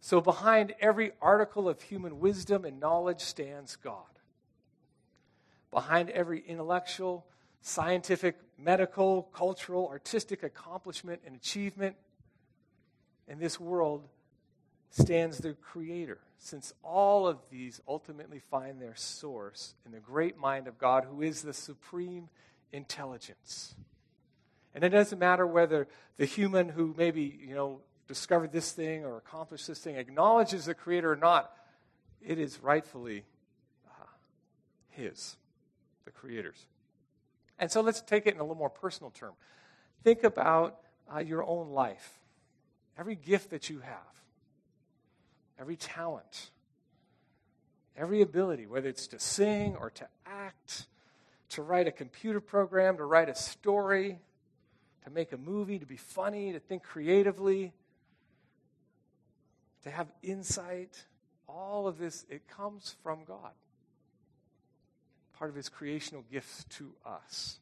So, 0.00 0.20
behind 0.20 0.74
every 0.80 1.12
article 1.20 1.68
of 1.68 1.82
human 1.82 2.20
wisdom 2.20 2.64
and 2.64 2.80
knowledge 2.80 3.20
stands 3.20 3.76
God. 3.76 4.04
Behind 5.70 6.10
every 6.10 6.40
intellectual, 6.40 7.26
scientific, 7.60 8.36
medical, 8.58 9.24
cultural, 9.34 9.88
artistic 9.88 10.42
accomplishment 10.42 11.20
and 11.26 11.36
achievement 11.36 11.96
in 13.28 13.38
this 13.38 13.60
world 13.60 14.08
stands 14.90 15.38
the 15.38 15.52
Creator, 15.52 16.18
since 16.38 16.72
all 16.82 17.28
of 17.28 17.38
these 17.50 17.80
ultimately 17.86 18.40
find 18.50 18.80
their 18.80 18.96
source 18.96 19.74
in 19.86 19.92
the 19.92 20.00
great 20.00 20.36
mind 20.36 20.66
of 20.66 20.78
God, 20.78 21.04
who 21.04 21.22
is 21.22 21.42
the 21.42 21.52
supreme 21.52 22.28
intelligence. 22.72 23.74
And 24.74 24.82
it 24.82 24.88
doesn't 24.88 25.18
matter 25.18 25.46
whether 25.46 25.88
the 26.16 26.24
human 26.24 26.68
who 26.68 26.94
maybe, 26.96 27.38
you 27.46 27.54
know, 27.54 27.80
discovered 28.10 28.50
this 28.50 28.72
thing 28.72 29.04
or 29.04 29.18
accomplished 29.18 29.68
this 29.68 29.78
thing 29.78 29.94
acknowledges 29.94 30.64
the 30.64 30.74
Creator 30.74 31.12
or 31.12 31.16
not, 31.16 31.52
it 32.20 32.40
is 32.40 32.58
rightfully 32.60 33.24
uh, 33.88 34.04
His, 34.88 35.36
the 36.04 36.10
Creator's. 36.10 36.66
And 37.56 37.70
so 37.70 37.82
let's 37.82 38.00
take 38.00 38.26
it 38.26 38.34
in 38.34 38.40
a 38.40 38.42
little 38.42 38.56
more 38.56 38.68
personal 38.68 39.10
term. 39.10 39.34
Think 40.02 40.24
about 40.24 40.80
uh, 41.14 41.20
your 41.20 41.44
own 41.44 41.68
life, 41.68 42.18
every 42.98 43.14
gift 43.14 43.50
that 43.50 43.70
you 43.70 43.78
have, 43.78 44.22
every 45.60 45.76
talent, 45.76 46.50
every 47.96 48.22
ability, 48.22 48.66
whether 48.66 48.88
it's 48.88 49.06
to 49.06 49.20
sing 49.20 49.76
or 49.76 49.90
to 49.90 50.08
act, 50.26 50.88
to 51.50 51.62
write 51.62 51.86
a 51.86 51.92
computer 51.92 52.40
program, 52.40 52.96
to 52.96 53.04
write 53.04 53.28
a 53.28 53.36
story, 53.36 54.18
to 55.04 55.10
make 55.10 55.30
a 55.30 55.36
movie, 55.36 55.78
to 55.78 55.86
be 55.86 55.96
funny, 55.96 56.50
to 56.52 56.58
think 56.58 56.82
creatively, 56.82 57.72
to 59.84 59.90
have 59.90 60.08
insight, 60.22 61.04
all 61.48 61.86
of 61.86 61.98
this, 61.98 62.24
it 62.28 62.46
comes 62.48 62.94
from 63.02 63.24
God. 63.24 63.52
Part 65.38 65.50
of 65.50 65.56
his 65.56 65.68
creational 65.68 66.24
gifts 66.30 66.64
to 66.70 66.92
us. 67.04 67.58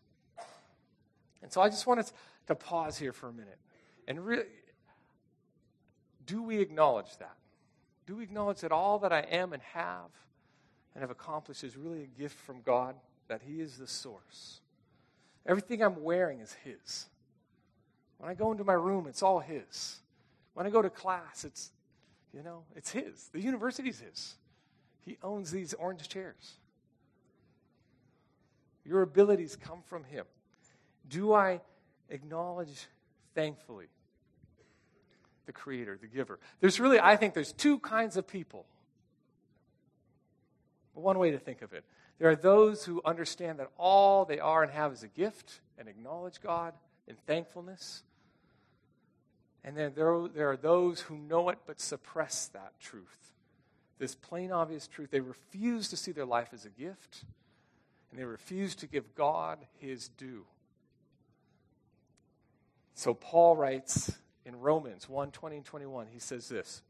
And 1.43 1.53
so 1.53 1.61
I 1.61 1.69
just 1.69 1.87
wanted 1.87 2.11
to 2.49 2.55
pause 2.55 2.99
here 2.99 3.13
for 3.13 3.29
a 3.29 3.33
minute 3.33 3.59
and 4.09 4.25
really 4.25 4.45
do 6.27 6.43
we 6.43 6.59
acknowledge 6.61 7.17
that? 7.19 7.37
Do 8.07 8.17
we 8.17 8.23
acknowledge 8.23 8.61
that 8.61 8.73
all 8.73 8.99
that 9.01 9.13
I 9.13 9.21
am 9.21 9.53
and 9.53 9.63
have 9.75 10.11
and 10.95 11.03
have 11.03 11.11
accomplished 11.11 11.65
is 11.65 11.77
really 11.77 12.03
a 12.03 12.21
gift 12.21 12.39
from 12.39 12.63
God? 12.63 12.95
That 13.29 13.43
He 13.47 13.61
is 13.61 13.79
the 13.79 13.87
source. 13.87 14.61
Everything 15.47 15.83
I'm 15.83 16.03
wearing 16.03 16.41
is 16.41 16.55
His. 16.65 17.07
When 18.19 18.31
I 18.31 18.35
go 18.35 18.53
into 18.53 18.65
my 18.65 18.75
room, 18.75 19.07
it's 19.07 19.23
all 19.23 19.41
His. 19.41 20.01
When 20.55 20.67
I 20.67 20.71
go 20.71 20.83
to 20.83 20.91
class, 20.91 21.45
it's 21.45 21.71
you 22.33 22.43
know, 22.43 22.63
it's 22.77 22.91
his. 22.91 23.29
The 23.33 23.41
university's 23.41 24.01
his. 24.01 24.35
He 25.05 25.17
owns 25.23 25.51
these 25.51 25.75
orange 25.75 26.09
chairs. 26.09 26.59
Your 28.85 29.03
abilities 29.03 29.57
come 29.57 29.83
from 29.87 30.05
him. 30.05 30.25
Do 31.09 31.33
I 31.33 31.61
acknowledge 32.11 32.87
thankfully 33.35 33.87
the 35.47 35.53
creator, 35.53 35.99
the 36.01 36.07
giver? 36.07 36.39
There's 36.61 36.79
really, 36.81 37.01
I 37.01 37.17
think, 37.17 37.35
there's 37.35 37.53
two 37.53 37.79
kinds 37.79 38.17
of 38.17 38.27
people. 38.27 38.67
One 40.95 41.19
way 41.19 41.31
to 41.31 41.39
think 41.39 41.63
of 41.63 41.73
it. 41.73 41.85
There 42.19 42.29
are 42.29 42.37
those 42.37 42.85
who 42.85 43.01
understand 43.05 43.61
that 43.61 43.71
all 43.79 44.25
they 44.25 44.41
are 44.41 44.63
and 44.63 44.73
have 44.73 44.93
is 44.93 45.05
a 45.05 45.09
gift 45.09 45.61
and 45.79 45.89
acknowledge 45.89 46.41
God 46.41 46.75
in 47.07 47.15
thankfulness. 47.27 48.03
And 49.65 49.77
then 49.77 49.93
there, 49.95 50.29
there 50.29 50.51
are 50.51 50.57
those 50.57 51.01
who 51.01 51.17
know 51.17 51.49
it 51.49 51.59
but 51.67 51.81
suppress 51.81 52.47
that 52.49 52.73
truth. 52.81 53.33
This 53.99 54.15
plain, 54.15 54.53
obvious 54.53 54.87
truth. 54.87 55.11
They 55.11 55.21
refuse 55.21 55.89
to 55.89 55.97
see 55.97 56.13
their 56.13 56.25
life 56.25 56.51
as 56.53 56.65
a 56.65 56.71
gift, 56.71 57.25
and 58.11 58.19
they 58.19 58.25
refuse 58.25 58.75
to 58.77 58.87
give 58.87 59.15
God 59.15 59.59
his 59.81 60.09
due. 60.09 60.45
So 62.95 63.15
Paul 63.15 63.57
writes 63.57 64.13
in 64.45 64.61
Romans 64.61 65.09
1 65.09 65.33
20 65.33 65.57
and 65.57 65.65
21, 65.65 66.07
he 66.13 66.21
says 66.21 66.49
this 66.49 66.83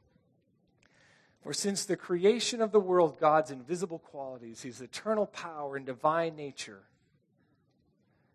For 1.43 1.55
since 1.55 1.87
the 1.87 1.97
creation 1.97 2.61
of 2.61 2.73
the 2.73 2.81
world, 2.81 3.19
God's 3.19 3.51
invisible 3.51 3.99
qualities, 3.99 4.63
his 4.63 4.83
eternal 4.83 5.27
power 5.27 5.77
and 5.77 5.87
divine 5.87 6.37
nature, 6.37 6.83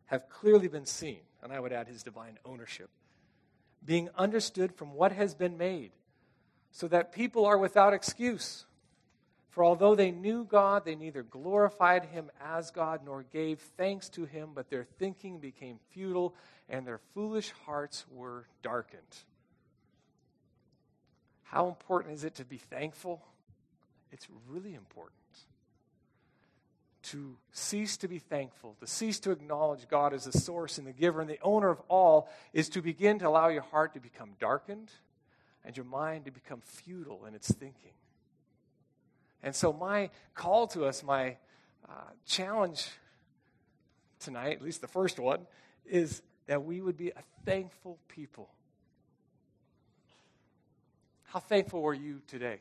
have 0.08 0.30
clearly 0.30 0.68
been 0.68 0.86
seen, 0.86 1.20
and 1.44 1.54
I 1.54 1.60
would 1.60 1.72
add 1.72 1.88
his 1.88 2.02
divine 2.02 2.40
ownership 2.44 2.90
being 3.86 4.10
understood 4.16 4.74
from 4.76 4.94
what 4.94 5.12
has 5.12 5.36
been 5.36 5.58
made, 5.58 5.92
so 6.72 6.88
that 6.88 7.12
people 7.12 7.46
are 7.46 7.58
without 7.58 7.94
excuse. 7.94 8.66
For 9.50 9.64
although 9.64 9.94
they 9.94 10.10
knew 10.10 10.46
God, 10.46 10.84
they 10.84 10.96
neither 10.96 11.22
glorified 11.22 12.06
him 12.06 12.32
as 12.44 12.72
God 12.72 13.02
nor 13.06 13.22
gave 13.22 13.60
thanks 13.78 14.10
to 14.10 14.26
him, 14.26 14.50
but 14.56 14.70
their 14.70 14.84
thinking 14.84 15.38
became 15.38 15.78
futile 15.92 16.34
and 16.70 16.88
their 16.88 17.00
foolish 17.14 17.52
hearts 17.66 18.06
were 18.12 18.48
darkened. 18.64 19.02
How 21.44 21.68
important 21.68 22.16
is 22.16 22.24
it 22.24 22.34
to 22.36 22.46
be 22.46 22.58
thankful? 22.58 23.22
It's 24.12 24.28
really 24.48 24.74
important. 24.74 25.23
To 27.04 27.36
cease 27.52 27.98
to 27.98 28.08
be 28.08 28.20
thankful, 28.20 28.78
to 28.80 28.88
cease 28.88 29.20
to 29.22 29.32
acknowledge 29.32 29.88
God 29.90 30.14
as 30.14 30.24
the 30.24 30.32
source 30.32 30.78
and 30.78 30.88
the 30.88 30.94
giver 30.94 31.20
and 31.20 31.30
the 31.30 31.40
owner 31.42 31.70
of 31.70 31.82
all, 31.90 32.30
is 32.54 32.70
to 32.70 32.82
begin 32.82 33.20
to 33.20 33.28
allow 33.28 33.50
your 33.50 33.62
heart 33.64 33.94
to 33.96 34.00
become 34.00 34.32
darkened 34.40 34.90
and 35.66 35.76
your 35.76 35.86
mind 35.86 36.26
to 36.26 36.32
become 36.32 36.62
futile 36.62 37.26
in 37.26 37.36
its 37.36 37.52
thinking. 37.52 37.92
And 39.42 39.54
so, 39.54 39.74
my 39.74 40.10
call 40.34 40.68
to 40.68 40.86
us, 40.86 41.04
my 41.04 41.36
uh, 41.88 42.12
challenge 42.26 42.88
tonight, 44.20 44.54
at 44.54 44.62
least 44.62 44.80
the 44.80 44.88
first 44.88 45.20
one, 45.20 45.46
is 45.86 46.22
that 46.48 46.64
we 46.64 46.80
would 46.82 46.98
be 46.98 47.10
a 47.10 47.24
thankful 47.46 48.00
people. 48.08 48.50
How 51.24 51.40
thankful 51.40 51.82
were 51.82 51.94
you 51.94 52.22
today? 52.28 52.60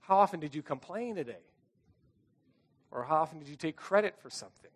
How 0.00 0.16
often 0.16 0.40
did 0.40 0.54
you 0.54 0.62
complain 0.62 1.16
today? 1.16 1.42
Or 2.96 3.04
how 3.04 3.16
often 3.16 3.38
did 3.38 3.48
you 3.48 3.56
take 3.56 3.76
credit 3.76 4.14
for 4.18 4.30
something? 4.30 4.70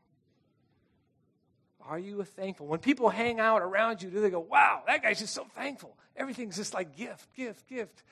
Are 1.88 1.98
you 1.98 2.20
a 2.20 2.24
thankful? 2.24 2.66
When 2.66 2.78
people 2.78 3.08
hang 3.08 3.40
out 3.40 3.62
around 3.62 4.02
you, 4.02 4.10
do 4.10 4.20
they 4.20 4.28
go, 4.28 4.40
wow, 4.40 4.82
that 4.86 5.02
guy's 5.02 5.18
just 5.18 5.32
so 5.32 5.46
thankful? 5.54 5.96
Everything's 6.14 6.56
just 6.56 6.74
like 6.74 6.94
gift, 6.96 7.34
gift, 7.34 7.66
gift. 7.66 8.02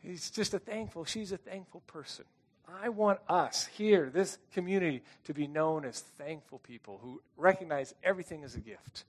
He's 0.00 0.30
just 0.30 0.54
a 0.54 0.58
thankful, 0.58 1.04
she's 1.04 1.32
a 1.32 1.36
thankful 1.36 1.82
person. 1.86 2.24
I 2.82 2.88
want 2.88 3.20
us 3.28 3.66
here, 3.76 4.10
this 4.12 4.38
community, 4.54 5.02
to 5.24 5.34
be 5.34 5.46
known 5.46 5.84
as 5.84 6.00
thankful 6.00 6.58
people 6.60 6.98
who 7.02 7.20
recognize 7.36 7.94
everything 8.02 8.42
as 8.42 8.54
a 8.54 8.60
gift. 8.60 9.04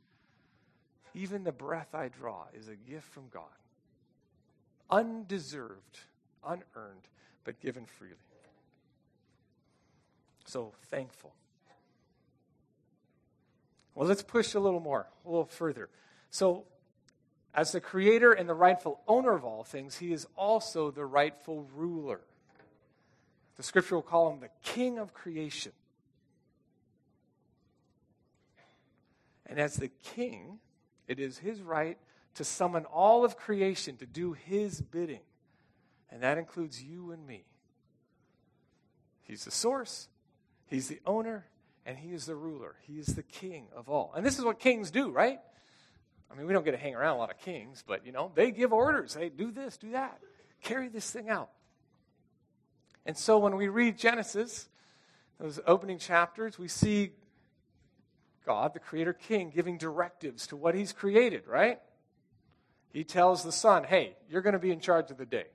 Even 1.16 1.46
the 1.46 1.54
breath 1.54 1.96
I 1.96 2.10
draw 2.10 2.44
is 2.54 2.68
a 2.68 2.76
gift 2.76 3.08
from 3.14 3.30
God. 3.34 3.44
Undeserved, 4.90 6.00
unearned, 6.46 7.08
but 7.46 7.60
given 7.62 7.86
freely. 7.86 8.27
So 10.48 10.72
thankful. 10.90 11.34
Well, 13.94 14.08
let's 14.08 14.24
push 14.24 14.54
a 14.54 14.60
little 14.60 14.80
more, 14.80 15.08
a 15.26 15.30
little 15.30 15.46
further. 15.46 15.90
So, 16.30 16.64
as 17.54 17.74
the 17.74 17.82
creator 17.82 18.32
and 18.32 18.48
the 18.48 18.54
rightful 18.54 19.02
owner 19.08 19.34
of 19.34 19.44
all 19.44 19.64
things, 19.64 19.98
he 19.98 20.14
is 20.14 20.26
also 20.38 20.90
the 20.90 21.04
rightful 21.04 21.68
ruler. 21.76 22.22
The 23.58 23.64
scripture 23.64 23.96
will 23.96 24.04
call 24.04 24.32
him 24.32 24.40
the 24.40 24.50
king 24.64 25.00
of 25.00 25.14
creation. 25.14 25.74
And 29.48 29.60
as 29.60 29.76
the 29.76 29.90
king, 30.04 30.60
it 31.08 31.20
is 31.20 31.40
his 31.40 31.62
right 31.62 31.98
to 32.36 32.46
summon 32.46 32.86
all 32.86 33.26
of 33.26 33.36
creation 33.36 33.98
to 33.98 34.06
do 34.06 34.34
his 34.34 34.82
bidding. 34.82 35.22
And 36.10 36.22
that 36.24 36.38
includes 36.38 36.82
you 36.82 37.12
and 37.12 37.26
me. 37.26 37.44
He's 39.24 39.44
the 39.44 39.52
source, 39.52 40.08
he's 40.70 40.88
the 40.88 41.00
owner, 41.06 41.46
and 41.86 41.98
he 41.98 42.10
is 42.10 42.26
the 42.26 42.36
ruler. 42.36 42.76
He 42.86 43.00
is 43.00 43.08
the 43.08 43.24
king 43.24 43.68
of 43.76 43.90
all. 43.90 44.14
And 44.16 44.26
this 44.26 44.38
is 44.38 44.46
what 44.46 44.60
kings 44.60 44.92
do, 44.92 45.10
right? 45.10 45.40
I 46.32 46.36
mean, 46.36 46.48
we 46.48 46.54
don't 46.54 46.66
get 46.66 46.72
to 46.72 46.78
hang 46.78 46.96
around 46.96 47.16
a 47.16 47.20
lot 47.20 47.32
of 47.32 47.40
kings, 47.40 47.84
but 47.88 48.06
you 48.06 48.12
know, 48.12 48.32
they 48.36 48.52
give 48.52 48.74
orders. 48.74 49.14
Hey, 49.14 49.30
do 49.30 49.52
this, 49.52 49.78
do 49.78 49.92
that. 49.92 50.20
Carry 50.62 50.90
this 50.90 51.10
thing 51.10 51.30
out. 51.30 51.50
And 53.06 53.18
so 53.18 53.38
when 53.38 53.56
we 53.56 53.70
read 53.70 53.98
Genesis, 53.98 54.68
those 55.40 55.60
opening 55.66 55.98
chapters, 55.98 56.60
we 56.60 56.68
see 56.68 57.12
God, 58.46 58.74
the 58.74 58.80
creator 58.80 59.14
king, 59.14 59.52
giving 59.54 59.78
directives 59.78 60.48
to 60.48 60.56
what 60.56 60.74
he's 60.74 60.94
created, 60.94 61.48
right? 61.48 61.80
He 62.92 63.04
tells 63.04 63.44
the 63.44 63.52
sun, 63.52 63.84
hey, 63.84 64.16
you're 64.30 64.42
going 64.42 64.54
to 64.54 64.60
be 64.60 64.72
in 64.72 64.80
charge 64.80 65.12
of 65.12 65.18
the 65.18 65.26
day. 65.26 65.48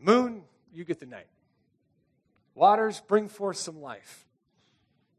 Moon, 0.00 0.42
you 0.72 0.84
get 0.84 1.00
the 1.00 1.06
night. 1.06 1.26
Waters, 2.56 3.02
bring 3.06 3.28
forth 3.28 3.58
some 3.58 3.82
life. 3.82 4.24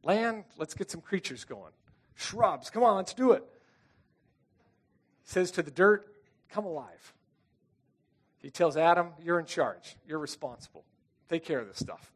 Land, 0.04 0.44
let's 0.58 0.74
get 0.74 0.90
some 0.90 1.02
creatures 1.02 1.46
going. 1.46 1.72
Shrubs, 2.16 2.72
come 2.72 2.84
on, 2.84 2.98
let's 2.98 3.14
do 3.14 3.32
it. 3.32 3.44
He 5.24 5.32
says 5.32 5.52
to 5.52 5.62
the 5.62 5.70
dirt, 5.70 6.12
come 6.50 6.66
alive. 6.66 7.14
He 8.40 8.50
tells 8.50 8.76
Adam, 8.76 9.10
you're 9.24 9.40
in 9.40 9.46
charge. 9.46 9.98
You're 10.08 10.18
responsible. 10.18 10.84
Take 11.30 11.46
care 11.46 11.60
of 11.60 11.68
this 11.68 11.78
stuff. 11.78 12.12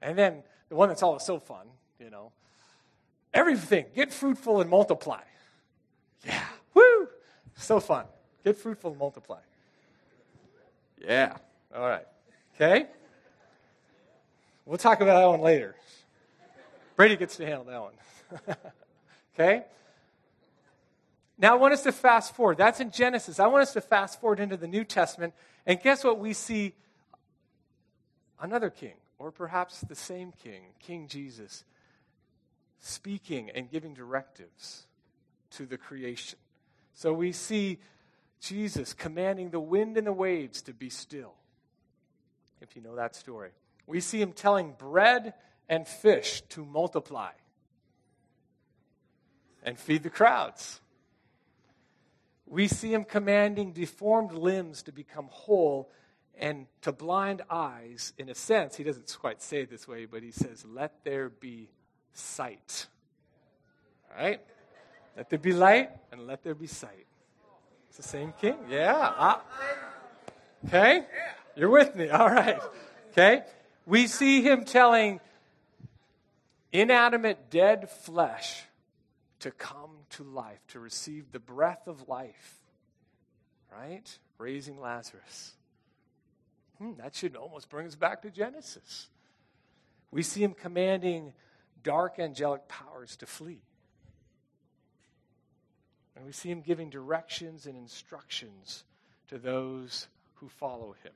And 0.00 0.16
then 0.16 0.44
the 0.68 0.76
one 0.76 0.88
that's 0.88 1.02
always 1.02 1.24
so 1.24 1.40
fun, 1.40 1.66
you 1.98 2.08
know, 2.08 2.30
everything, 3.34 3.86
get 3.94 4.12
fruitful 4.12 4.60
and 4.60 4.70
multiply. 4.70 5.22
Yeah, 6.24 6.44
woo! 6.74 7.08
So 7.56 7.80
fun. 7.80 8.04
Get 8.44 8.56
fruitful 8.56 8.92
and 8.92 9.00
multiply. 9.00 9.40
Yeah, 11.04 11.38
all 11.74 11.88
right. 11.88 12.06
Okay? 12.54 12.86
We'll 14.66 14.78
talk 14.78 15.00
about 15.00 15.20
that 15.20 15.26
one 15.26 15.40
later. 15.40 15.76
Brady 16.96 17.16
gets 17.16 17.36
to 17.36 17.46
handle 17.46 17.64
that 17.64 17.80
one. 17.80 18.56
okay? 19.34 19.64
Now, 21.38 21.52
I 21.52 21.56
want 21.56 21.72
us 21.72 21.84
to 21.84 21.92
fast 21.92 22.34
forward. 22.34 22.58
That's 22.58 22.80
in 22.80 22.90
Genesis. 22.90 23.38
I 23.38 23.46
want 23.46 23.62
us 23.62 23.74
to 23.74 23.80
fast 23.80 24.20
forward 24.20 24.40
into 24.40 24.56
the 24.56 24.66
New 24.66 24.82
Testament. 24.82 25.34
And 25.66 25.80
guess 25.80 26.02
what 26.02 26.18
we 26.18 26.32
see 26.32 26.74
another 28.40 28.70
king, 28.70 28.94
or 29.18 29.30
perhaps 29.30 29.80
the 29.82 29.94
same 29.94 30.32
king, 30.42 30.62
King 30.80 31.06
Jesus, 31.06 31.64
speaking 32.80 33.50
and 33.50 33.70
giving 33.70 33.94
directives 33.94 34.86
to 35.52 35.66
the 35.66 35.78
creation. 35.78 36.38
So 36.92 37.12
we 37.12 37.30
see 37.30 37.78
Jesus 38.40 38.94
commanding 38.94 39.50
the 39.50 39.60
wind 39.60 39.96
and 39.96 40.08
the 40.08 40.12
waves 40.12 40.60
to 40.62 40.72
be 40.72 40.90
still, 40.90 41.34
if 42.60 42.74
you 42.74 42.82
know 42.82 42.96
that 42.96 43.14
story. 43.14 43.50
We 43.86 44.00
see 44.00 44.20
him 44.20 44.32
telling 44.32 44.72
bread 44.72 45.34
and 45.68 45.86
fish 45.86 46.42
to 46.50 46.64
multiply 46.64 47.32
and 49.62 49.78
feed 49.78 50.02
the 50.02 50.10
crowds. 50.10 50.80
We 52.46 52.68
see 52.68 52.92
him 52.92 53.04
commanding 53.04 53.72
deformed 53.72 54.32
limbs 54.32 54.82
to 54.84 54.92
become 54.92 55.28
whole 55.30 55.90
and 56.38 56.66
to 56.82 56.92
blind 56.92 57.42
eyes, 57.48 58.12
in 58.18 58.28
a 58.28 58.34
sense, 58.34 58.76
he 58.76 58.84
doesn't 58.84 59.16
quite 59.18 59.42
say 59.42 59.62
it 59.62 59.70
this 59.70 59.88
way, 59.88 60.04
but 60.04 60.22
he 60.22 60.30
says, 60.30 60.66
Let 60.68 61.02
there 61.02 61.30
be 61.30 61.70
sight. 62.12 62.86
All 64.10 64.22
right? 64.22 64.40
Let 65.16 65.30
there 65.30 65.38
be 65.38 65.52
light 65.52 65.90
and 66.12 66.26
let 66.26 66.42
there 66.42 66.54
be 66.54 66.66
sight. 66.66 67.06
It's 67.88 67.96
the 67.96 68.02
same 68.02 68.34
king? 68.38 68.56
Yeah. 68.68 68.94
Ah. 68.96 69.42
Okay? 70.66 71.06
You're 71.54 71.70
with 71.70 71.96
me. 71.96 72.10
All 72.10 72.28
right. 72.28 72.58
Okay? 73.12 73.42
We 73.86 74.08
see 74.08 74.42
him 74.42 74.64
telling 74.64 75.20
inanimate, 76.72 77.50
dead 77.50 77.88
flesh 77.88 78.64
to 79.40 79.52
come 79.52 79.90
to 80.10 80.24
life, 80.24 80.58
to 80.68 80.80
receive 80.80 81.30
the 81.30 81.38
breath 81.38 81.86
of 81.86 82.08
life. 82.08 82.60
Right? 83.72 84.18
Raising 84.38 84.80
Lazarus. 84.80 85.52
Hmm, 86.78 86.92
that 86.98 87.14
should 87.14 87.36
almost 87.36 87.70
bring 87.70 87.86
us 87.86 87.94
back 87.94 88.22
to 88.22 88.30
Genesis. 88.30 89.08
We 90.10 90.22
see 90.22 90.42
him 90.42 90.52
commanding 90.52 91.32
dark 91.82 92.18
angelic 92.18 92.68
powers 92.68 93.16
to 93.16 93.26
flee. 93.26 93.62
And 96.16 96.24
we 96.24 96.32
see 96.32 96.50
him 96.50 96.62
giving 96.62 96.90
directions 96.90 97.66
and 97.66 97.76
instructions 97.76 98.84
to 99.28 99.38
those 99.38 100.08
who 100.36 100.48
follow 100.48 100.96
him. 101.02 101.12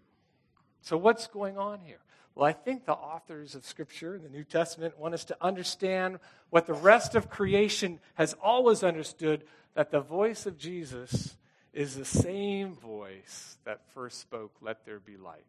So, 0.82 0.96
what's 0.96 1.26
going 1.26 1.58
on 1.58 1.80
here? 1.80 2.00
Well, 2.34 2.48
I 2.48 2.52
think 2.52 2.86
the 2.86 2.92
authors 2.92 3.54
of 3.54 3.64
Scripture 3.64 4.14
in 4.14 4.22
the 4.22 4.28
New 4.28 4.44
Testament 4.44 4.98
want 4.98 5.14
us 5.14 5.24
to 5.26 5.36
understand 5.40 6.18
what 6.50 6.66
the 6.66 6.74
rest 6.74 7.14
of 7.14 7.28
creation 7.28 7.98
has 8.14 8.34
always 8.42 8.82
understood 8.82 9.44
that 9.74 9.90
the 9.90 10.00
voice 10.00 10.46
of 10.46 10.56
Jesus 10.56 11.36
is 11.72 11.96
the 11.96 12.04
same 12.04 12.74
voice 12.74 13.58
that 13.64 13.80
first 13.94 14.20
spoke, 14.20 14.52
Let 14.60 14.84
there 14.84 15.00
be 15.00 15.16
light. 15.16 15.44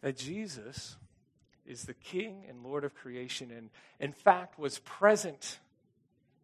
That 0.00 0.16
Jesus 0.16 0.96
is 1.66 1.84
the 1.84 1.94
King 1.94 2.44
and 2.48 2.62
Lord 2.62 2.84
of 2.84 2.94
creation, 2.94 3.50
and 3.50 3.70
in 4.00 4.12
fact 4.12 4.58
was 4.58 4.78
present 4.80 5.58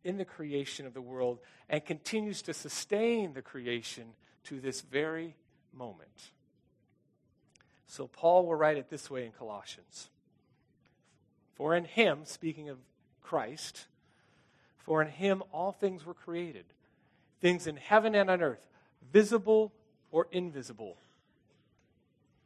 in 0.03 0.17
the 0.17 0.25
creation 0.25 0.87
of 0.87 0.95
the 0.95 1.01
world 1.01 1.39
and 1.69 1.85
continues 1.85 2.43
to 2.43 2.55
sustain 2.55 3.35
the 3.35 3.43
creation 3.43 4.05
to 4.45 4.61
this 4.61 4.81
very 4.81 5.37
moment. 5.75 6.31
So, 7.87 8.07
Paul 8.07 8.47
will 8.47 8.55
write 8.55 8.77
it 8.77 8.89
this 8.89 9.11
way 9.11 9.25
in 9.25 9.33
Colossians 9.33 10.09
For 11.55 11.75
in 11.75 11.85
him, 11.85 12.21
speaking 12.25 12.69
of 12.69 12.79
Christ, 13.23 13.87
for 14.79 15.03
in 15.03 15.09
him 15.09 15.43
all 15.53 15.73
things 15.73 16.05
were 16.05 16.15
created, 16.15 16.65
things 17.41 17.67
in 17.67 17.77
heaven 17.77 18.15
and 18.15 18.31
on 18.31 18.43
earth, 18.43 18.67
visible 19.13 19.73
or 20.11 20.27
invisible. 20.33 20.97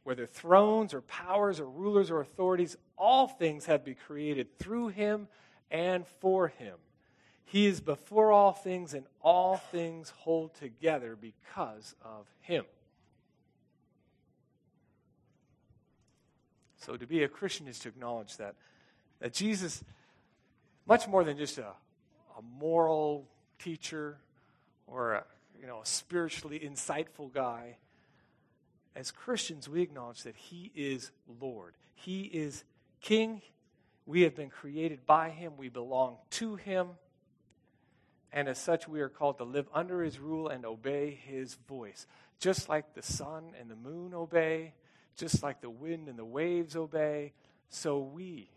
Whether 0.03 0.27
thrones 0.27 0.93
or 0.93 1.01
powers 1.01 1.59
or 1.59 1.67
rulers 1.67 2.11
or 2.11 2.21
authorities, 2.21 2.77
all 2.97 3.27
things 3.27 3.65
have 3.65 3.83
been 3.83 3.95
created 3.95 4.59
through 4.59 4.89
him 4.89 5.27
and 5.71 6.05
for 6.19 6.47
him. 6.47 6.75
He 7.45 7.67
is 7.67 7.79
before 7.81 8.31
all 8.31 8.51
things, 8.51 8.93
and 8.93 9.05
all 9.21 9.57
things 9.57 10.11
hold 10.17 10.53
together 10.55 11.15
because 11.19 11.95
of 12.03 12.27
him. 12.41 12.65
So 16.85 16.95
to 16.95 17.07
be 17.07 17.23
a 17.23 17.27
Christian 17.27 17.67
is 17.67 17.79
to 17.79 17.89
acknowledge 17.89 18.37
that, 18.37 18.53
that 19.19 19.33
Jesus, 19.33 19.83
much 20.85 21.07
more 21.07 21.23
than 21.23 21.35
just 21.35 21.57
a, 21.57 21.65
a 22.37 22.41
moral 22.59 23.25
teacher 23.57 24.17
or 24.85 25.13
a, 25.13 25.23
you 25.59 25.65
know, 25.65 25.81
a 25.81 25.85
spiritually 25.85 26.59
insightful 26.59 27.33
guy, 27.33 27.77
as 28.95 29.09
Christians, 29.09 29.67
we 29.67 29.81
acknowledge 29.81 30.21
that 30.23 30.35
He 30.35 30.71
is 30.75 31.09
Lord. 31.41 31.73
He 31.95 32.21
is 32.21 32.63
King. 33.01 33.41
We 34.05 34.21
have 34.21 34.35
been 34.35 34.51
created 34.51 35.07
by 35.07 35.31
Him. 35.31 35.53
We 35.57 35.69
belong 35.69 36.17
to 36.31 36.55
Him. 36.55 36.89
And 38.31 38.47
as 38.47 38.59
such, 38.59 38.87
we 38.87 39.01
are 39.01 39.09
called 39.09 39.39
to 39.39 39.43
live 39.43 39.67
under 39.73 40.03
His 40.03 40.19
rule 40.19 40.49
and 40.49 40.63
obey 40.65 41.17
His 41.25 41.55
voice. 41.67 42.05
Just 42.39 42.69
like 42.69 42.93
the 42.93 43.01
sun 43.01 43.53
and 43.59 43.71
the 43.71 43.75
moon 43.75 44.13
obey, 44.13 44.73
just 45.15 45.43
like 45.43 45.61
the 45.61 45.69
wind 45.69 46.07
and 46.07 46.17
the 46.17 46.25
waves 46.25 46.75
obey, 46.75 47.33
so 47.69 47.99
we, 47.99 48.49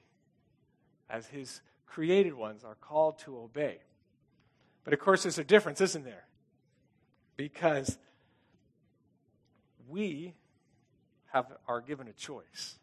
as 1.08 1.26
His 1.26 1.60
created 1.86 2.34
ones, 2.34 2.64
are 2.64 2.74
called 2.74 3.18
to 3.20 3.38
obey. 3.38 3.78
But 4.84 4.92
of 4.92 5.00
course, 5.00 5.22
there's 5.24 5.38
a 5.38 5.44
difference, 5.44 5.80
isn't 5.80 6.04
there? 6.04 6.24
Because 7.36 7.98
we 9.88 10.34
have, 11.32 11.46
are 11.66 11.80
given 11.80 12.08
a 12.08 12.12
choice. 12.12 12.76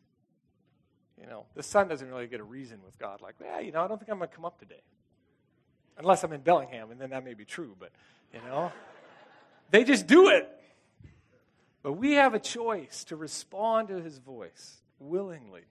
You 1.20 1.28
know, 1.28 1.46
the 1.56 1.64
sun 1.64 1.88
doesn't 1.88 2.08
really 2.08 2.28
get 2.28 2.40
a 2.40 2.44
reason 2.44 2.80
with 2.84 2.98
God, 3.00 3.22
like, 3.22 3.36
yeah, 3.42 3.60
you 3.60 3.72
know, 3.72 3.84
I 3.84 3.88
don't 3.88 3.98
think 3.98 4.10
I'm 4.10 4.18
going 4.18 4.30
to 4.30 4.36
come 4.36 4.46
up 4.46 4.60
today. 4.60 4.82
Unless 5.98 6.24
I'm 6.24 6.34
in 6.34 6.42
Bellingham, 6.42 6.92
and 6.92 7.00
then 7.00 7.12
that 7.12 7.24
may 7.24 7.34
be 7.34 7.46
true, 7.46 7.76
but, 7.80 7.92
you 8.34 8.40
know, 8.48 8.72
they 9.72 9.84
just 9.84 10.08
do 10.08 10.30
it. 10.30 10.50
But 11.86 12.00
we 12.00 12.14
have 12.14 12.34
a 12.34 12.40
choice 12.40 13.04
to 13.04 13.16
respond 13.16 13.90
to 13.90 14.02
his 14.02 14.18
voice 14.18 14.82
willingly, 14.98 15.66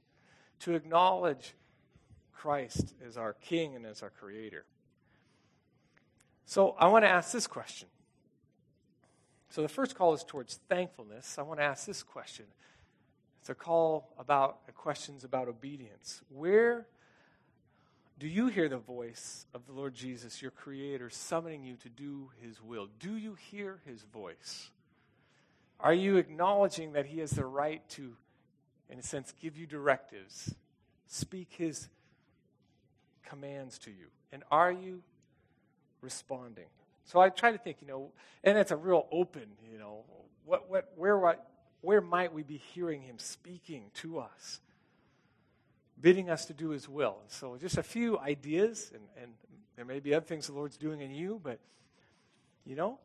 to 0.60 0.74
acknowledge 0.76 1.54
Christ 2.32 2.94
as 3.04 3.16
our 3.16 3.32
King 3.32 3.74
and 3.74 3.84
as 3.84 4.00
our 4.00 4.10
Creator. 4.10 4.64
So 6.46 6.76
I 6.78 6.86
want 6.86 7.04
to 7.04 7.08
ask 7.08 7.32
this 7.32 7.48
question. 7.48 7.88
So 9.50 9.60
the 9.62 9.68
first 9.68 9.96
call 9.96 10.14
is 10.14 10.22
towards 10.22 10.60
thankfulness. 10.68 11.36
I 11.36 11.42
want 11.42 11.58
to 11.58 11.64
ask 11.64 11.84
this 11.84 12.04
question. 12.04 12.46
It's 13.40 13.50
a 13.50 13.54
call 13.56 14.14
about 14.16 14.72
questions 14.76 15.24
about 15.24 15.48
obedience. 15.48 16.22
Where 16.28 16.86
do 18.20 18.28
you 18.28 18.46
hear 18.46 18.68
the 18.68 18.78
voice 18.78 19.46
of 19.52 19.66
the 19.66 19.72
Lord 19.72 19.96
Jesus, 19.96 20.40
your 20.40 20.52
Creator, 20.52 21.10
summoning 21.10 21.64
you 21.64 21.74
to 21.78 21.88
do 21.88 22.30
His 22.40 22.62
will? 22.62 22.86
Do 23.00 23.16
you 23.16 23.34
hear 23.34 23.80
His 23.84 24.02
voice? 24.02 24.70
Are 25.80 25.92
you 25.92 26.16
acknowledging 26.16 26.92
that 26.92 27.06
He 27.06 27.20
has 27.20 27.30
the 27.32 27.44
right 27.44 27.86
to, 27.90 28.16
in 28.88 28.98
a 28.98 29.02
sense, 29.02 29.32
give 29.40 29.56
you 29.56 29.66
directives, 29.66 30.54
speak 31.06 31.48
His 31.50 31.88
commands 33.24 33.78
to 33.80 33.90
you? 33.90 34.06
And 34.32 34.42
are 34.50 34.72
you 34.72 35.02
responding? 36.00 36.66
So 37.04 37.20
I 37.20 37.28
try 37.28 37.52
to 37.52 37.58
think, 37.58 37.78
you 37.80 37.88
know, 37.88 38.10
and 38.42 38.56
it's 38.56 38.70
a 38.70 38.76
real 38.76 39.06
open, 39.12 39.46
you 39.70 39.78
know, 39.78 40.04
what, 40.44 40.70
what, 40.70 40.92
where, 40.96 41.18
what, 41.18 41.46
where 41.82 42.00
might 42.00 42.32
we 42.32 42.42
be 42.42 42.56
hearing 42.56 43.02
Him 43.02 43.18
speaking 43.18 43.84
to 43.94 44.18
us, 44.18 44.60
bidding 46.00 46.30
us 46.30 46.46
to 46.46 46.54
do 46.54 46.70
His 46.70 46.88
will? 46.88 47.18
So 47.28 47.56
just 47.60 47.76
a 47.76 47.82
few 47.82 48.18
ideas, 48.18 48.90
and, 48.94 49.02
and 49.22 49.32
there 49.76 49.84
may 49.84 50.00
be 50.00 50.14
other 50.14 50.24
things 50.24 50.46
the 50.46 50.52
Lord's 50.52 50.76
doing 50.76 51.00
in 51.00 51.10
you, 51.10 51.40
but, 51.42 51.58
you 52.64 52.74
know, 52.74 52.98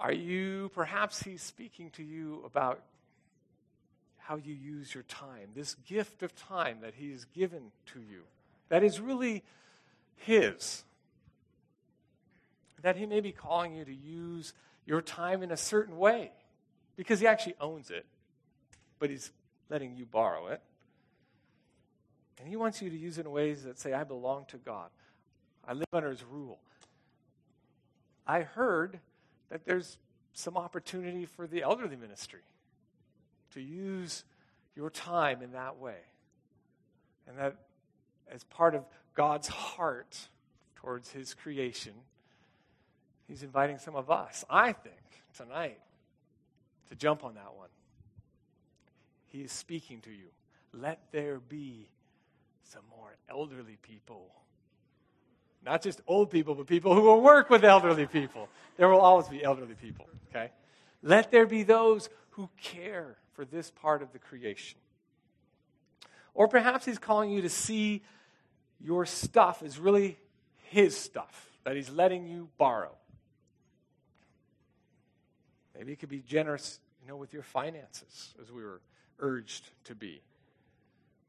are 0.00 0.12
you, 0.12 0.70
perhaps 0.74 1.22
He's 1.22 1.42
speaking 1.42 1.90
to 1.90 2.02
you 2.02 2.42
about 2.44 2.82
how 4.16 4.36
you 4.36 4.54
use 4.54 4.94
your 4.94 5.02
time, 5.04 5.50
this 5.54 5.74
gift 5.86 6.22
of 6.22 6.34
time 6.34 6.78
that 6.80 6.94
He's 6.96 7.26
given 7.26 7.70
to 7.86 8.00
you, 8.00 8.22
that 8.70 8.82
is 8.82 8.98
really 8.98 9.44
His. 10.16 10.84
That 12.80 12.96
He 12.96 13.04
may 13.04 13.20
be 13.20 13.30
calling 13.30 13.74
you 13.74 13.84
to 13.84 13.94
use 13.94 14.54
your 14.86 15.02
time 15.02 15.42
in 15.42 15.50
a 15.50 15.56
certain 15.56 15.98
way 15.98 16.32
because 16.96 17.20
He 17.20 17.26
actually 17.26 17.56
owns 17.60 17.90
it, 17.90 18.06
but 18.98 19.10
He's 19.10 19.30
letting 19.68 19.96
you 19.96 20.06
borrow 20.06 20.46
it. 20.46 20.62
And 22.38 22.48
He 22.48 22.56
wants 22.56 22.80
you 22.80 22.88
to 22.88 22.96
use 22.96 23.18
it 23.18 23.26
in 23.26 23.30
ways 23.30 23.64
that 23.64 23.78
say, 23.78 23.92
I 23.92 24.04
belong 24.04 24.46
to 24.48 24.56
God, 24.56 24.88
I 25.68 25.74
live 25.74 25.88
under 25.92 26.08
His 26.08 26.24
rule. 26.24 26.58
I 28.26 28.40
heard 28.40 28.98
that 29.50 29.64
there's 29.64 29.98
some 30.32 30.56
opportunity 30.56 31.26
for 31.26 31.46
the 31.46 31.62
elderly 31.62 31.96
ministry 31.96 32.40
to 33.52 33.60
use 33.60 34.24
your 34.76 34.90
time 34.90 35.42
in 35.42 35.52
that 35.52 35.78
way. 35.78 35.98
And 37.26 37.36
that 37.38 37.56
as 38.30 38.44
part 38.44 38.74
of 38.74 38.84
God's 39.14 39.48
heart 39.48 40.16
towards 40.76 41.10
his 41.10 41.34
creation, 41.34 41.92
he's 43.28 43.42
inviting 43.42 43.78
some 43.78 43.96
of 43.96 44.10
us, 44.10 44.44
I 44.48 44.72
think, 44.72 44.94
tonight 45.36 45.80
to 46.88 46.96
jump 46.96 47.24
on 47.24 47.34
that 47.34 47.54
one. 47.56 47.68
He 49.26 49.42
is 49.42 49.52
speaking 49.52 50.00
to 50.02 50.10
you. 50.10 50.26
Let 50.72 51.00
there 51.12 51.38
be 51.38 51.88
some 52.64 52.82
more 52.96 53.16
elderly 53.28 53.78
people 53.82 54.30
not 55.64 55.82
just 55.82 56.00
old 56.06 56.30
people, 56.30 56.54
but 56.54 56.66
people 56.66 56.94
who 56.94 57.02
will 57.02 57.20
work 57.20 57.50
with 57.50 57.64
elderly 57.64 58.06
people. 58.06 58.48
There 58.76 58.88
will 58.88 59.00
always 59.00 59.28
be 59.28 59.44
elderly 59.44 59.74
people, 59.74 60.06
okay? 60.30 60.50
Let 61.02 61.30
there 61.30 61.46
be 61.46 61.62
those 61.62 62.08
who 62.30 62.48
care 62.60 63.16
for 63.34 63.44
this 63.44 63.70
part 63.70 64.02
of 64.02 64.12
the 64.12 64.18
creation. 64.18 64.78
Or 66.34 66.48
perhaps 66.48 66.84
he's 66.84 66.98
calling 66.98 67.30
you 67.30 67.42
to 67.42 67.48
see 67.48 68.02
your 68.80 69.04
stuff 69.04 69.62
is 69.62 69.78
really 69.78 70.18
his 70.68 70.96
stuff 70.96 71.50
that 71.64 71.76
he's 71.76 71.90
letting 71.90 72.26
you 72.26 72.48
borrow. 72.56 72.92
Maybe 75.76 75.90
you 75.90 75.96
could 75.96 76.08
be 76.08 76.20
generous, 76.20 76.78
you 77.02 77.08
know, 77.08 77.16
with 77.16 77.32
your 77.32 77.42
finances, 77.42 78.34
as 78.40 78.50
we 78.50 78.62
were 78.62 78.80
urged 79.18 79.70
to 79.84 79.94
be. 79.94 80.22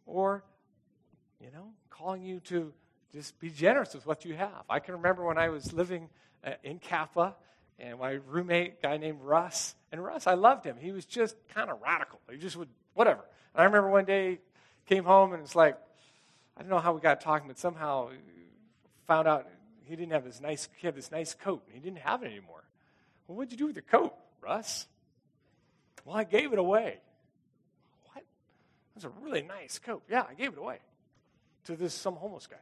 Or, 0.06 0.44
you 1.40 1.52
know, 1.54 1.70
calling 1.90 2.22
you 2.22 2.40
to 2.42 2.74
just 3.14 3.40
be 3.40 3.50
generous 3.50 3.94
with 3.94 4.06
what 4.06 4.26
you 4.26 4.36
have. 4.36 4.64
I 4.70 4.80
can 4.80 4.96
remember 4.96 5.26
when 5.26 5.38
I 5.38 5.50
was 5.50 5.74
living 5.74 6.10
uh, 6.46 6.52
in 6.64 6.80
Kappa, 6.80 7.36
and 7.80 8.00
my 8.00 8.20
roommate, 8.28 8.82
guy 8.82 8.98
named 8.98 9.20
Russ, 9.22 9.76
and 9.92 10.04
Russ, 10.04 10.28
I 10.28 10.36
loved 10.36 10.66
him. 10.66 10.78
He 10.80 10.92
was 10.92 11.06
just 11.06 11.36
kind 11.54 11.70
of 11.70 11.82
radical. 11.82 12.20
He 12.30 12.38
just 12.38 12.56
would, 12.56 12.70
whatever. 12.94 13.22
And 13.54 13.62
I 13.62 13.66
remember 13.66 13.90
one 13.90 14.06
day, 14.06 14.40
came 14.86 15.04
home, 15.04 15.34
and 15.34 15.44
it's 15.44 15.56
like, 15.56 15.78
I 16.56 16.62
don't 16.62 16.70
know 16.70 16.80
how 16.80 16.94
we 16.94 17.02
got 17.02 17.22
talking, 17.22 17.48
but 17.48 17.58
somehow 17.58 18.10
found 19.08 19.28
out 19.28 19.48
he 19.84 19.96
didn't 19.96 20.12
have 20.12 20.24
this 20.24 20.40
nice, 20.40 20.70
he 20.78 20.88
had 20.88 20.96
this 20.96 21.12
nice 21.12 21.34
coat, 21.34 21.64
and 21.66 21.76
he 21.76 21.82
didn't 21.82 22.00
have 22.00 22.24
it 22.24 22.28
anymore. 22.28 22.64
Well, 23.28 23.38
what'd 23.38 23.52
you 23.52 23.58
do 23.58 23.68
with 23.68 23.76
your 23.76 23.84
coat, 23.84 24.14
Russ? 24.42 24.88
Well, 26.06 26.16
I 26.16 26.24
gave 26.24 26.54
it 26.54 26.60
away. 26.60 27.00
What? 28.14 28.24
Was 28.96 29.04
a 29.04 29.10
really 29.22 29.42
nice 29.42 29.80
coat. 29.80 30.04
Yeah, 30.10 30.24
I 30.30 30.34
gave 30.34 30.54
it 30.54 30.60
away 30.60 30.80
to 31.66 31.76
this 31.76 31.94
some 31.94 32.16
homeless 32.16 32.48
guy 32.48 32.58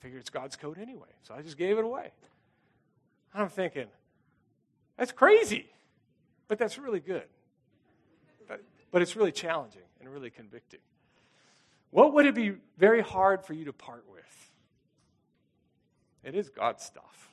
figured 0.00 0.20
it's 0.20 0.30
God's 0.30 0.56
code 0.56 0.78
anyway, 0.78 1.08
so 1.22 1.34
I 1.34 1.42
just 1.42 1.56
gave 1.56 1.78
it 1.78 1.84
away. 1.84 2.10
And 3.32 3.42
I'm 3.42 3.48
thinking, 3.48 3.86
that's 4.96 5.12
crazy, 5.12 5.66
but 6.48 6.58
that's 6.58 6.78
really 6.78 7.00
good. 7.00 7.24
But, 8.48 8.62
but 8.90 9.02
it's 9.02 9.14
really 9.16 9.32
challenging 9.32 9.82
and 10.00 10.08
really 10.08 10.30
convicting. 10.30 10.80
What 11.90 12.14
would 12.14 12.26
it 12.26 12.34
be 12.34 12.54
very 12.78 13.00
hard 13.00 13.44
for 13.44 13.52
you 13.52 13.64
to 13.66 13.72
part 13.72 14.04
with? 14.10 14.50
It 16.24 16.34
is 16.34 16.48
God's 16.48 16.84
stuff. 16.84 17.30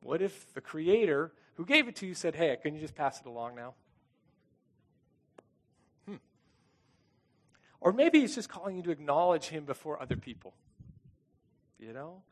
What 0.00 0.22
if 0.22 0.52
the 0.54 0.60
Creator 0.60 1.32
who 1.54 1.64
gave 1.64 1.88
it 1.88 1.96
to 1.96 2.06
you 2.06 2.14
said, 2.14 2.36
Hey, 2.36 2.56
can 2.62 2.74
you 2.74 2.80
just 2.80 2.94
pass 2.94 3.20
it 3.20 3.26
along 3.26 3.56
now? 3.56 3.74
Or 7.80 7.92
maybe 7.92 8.20
he's 8.20 8.34
just 8.34 8.48
calling 8.48 8.76
you 8.76 8.82
to 8.82 8.90
acknowledge 8.90 9.46
him 9.46 9.64
before 9.64 10.00
other 10.00 10.16
people. 10.16 10.52
You 11.78 11.92
know? 11.92 12.22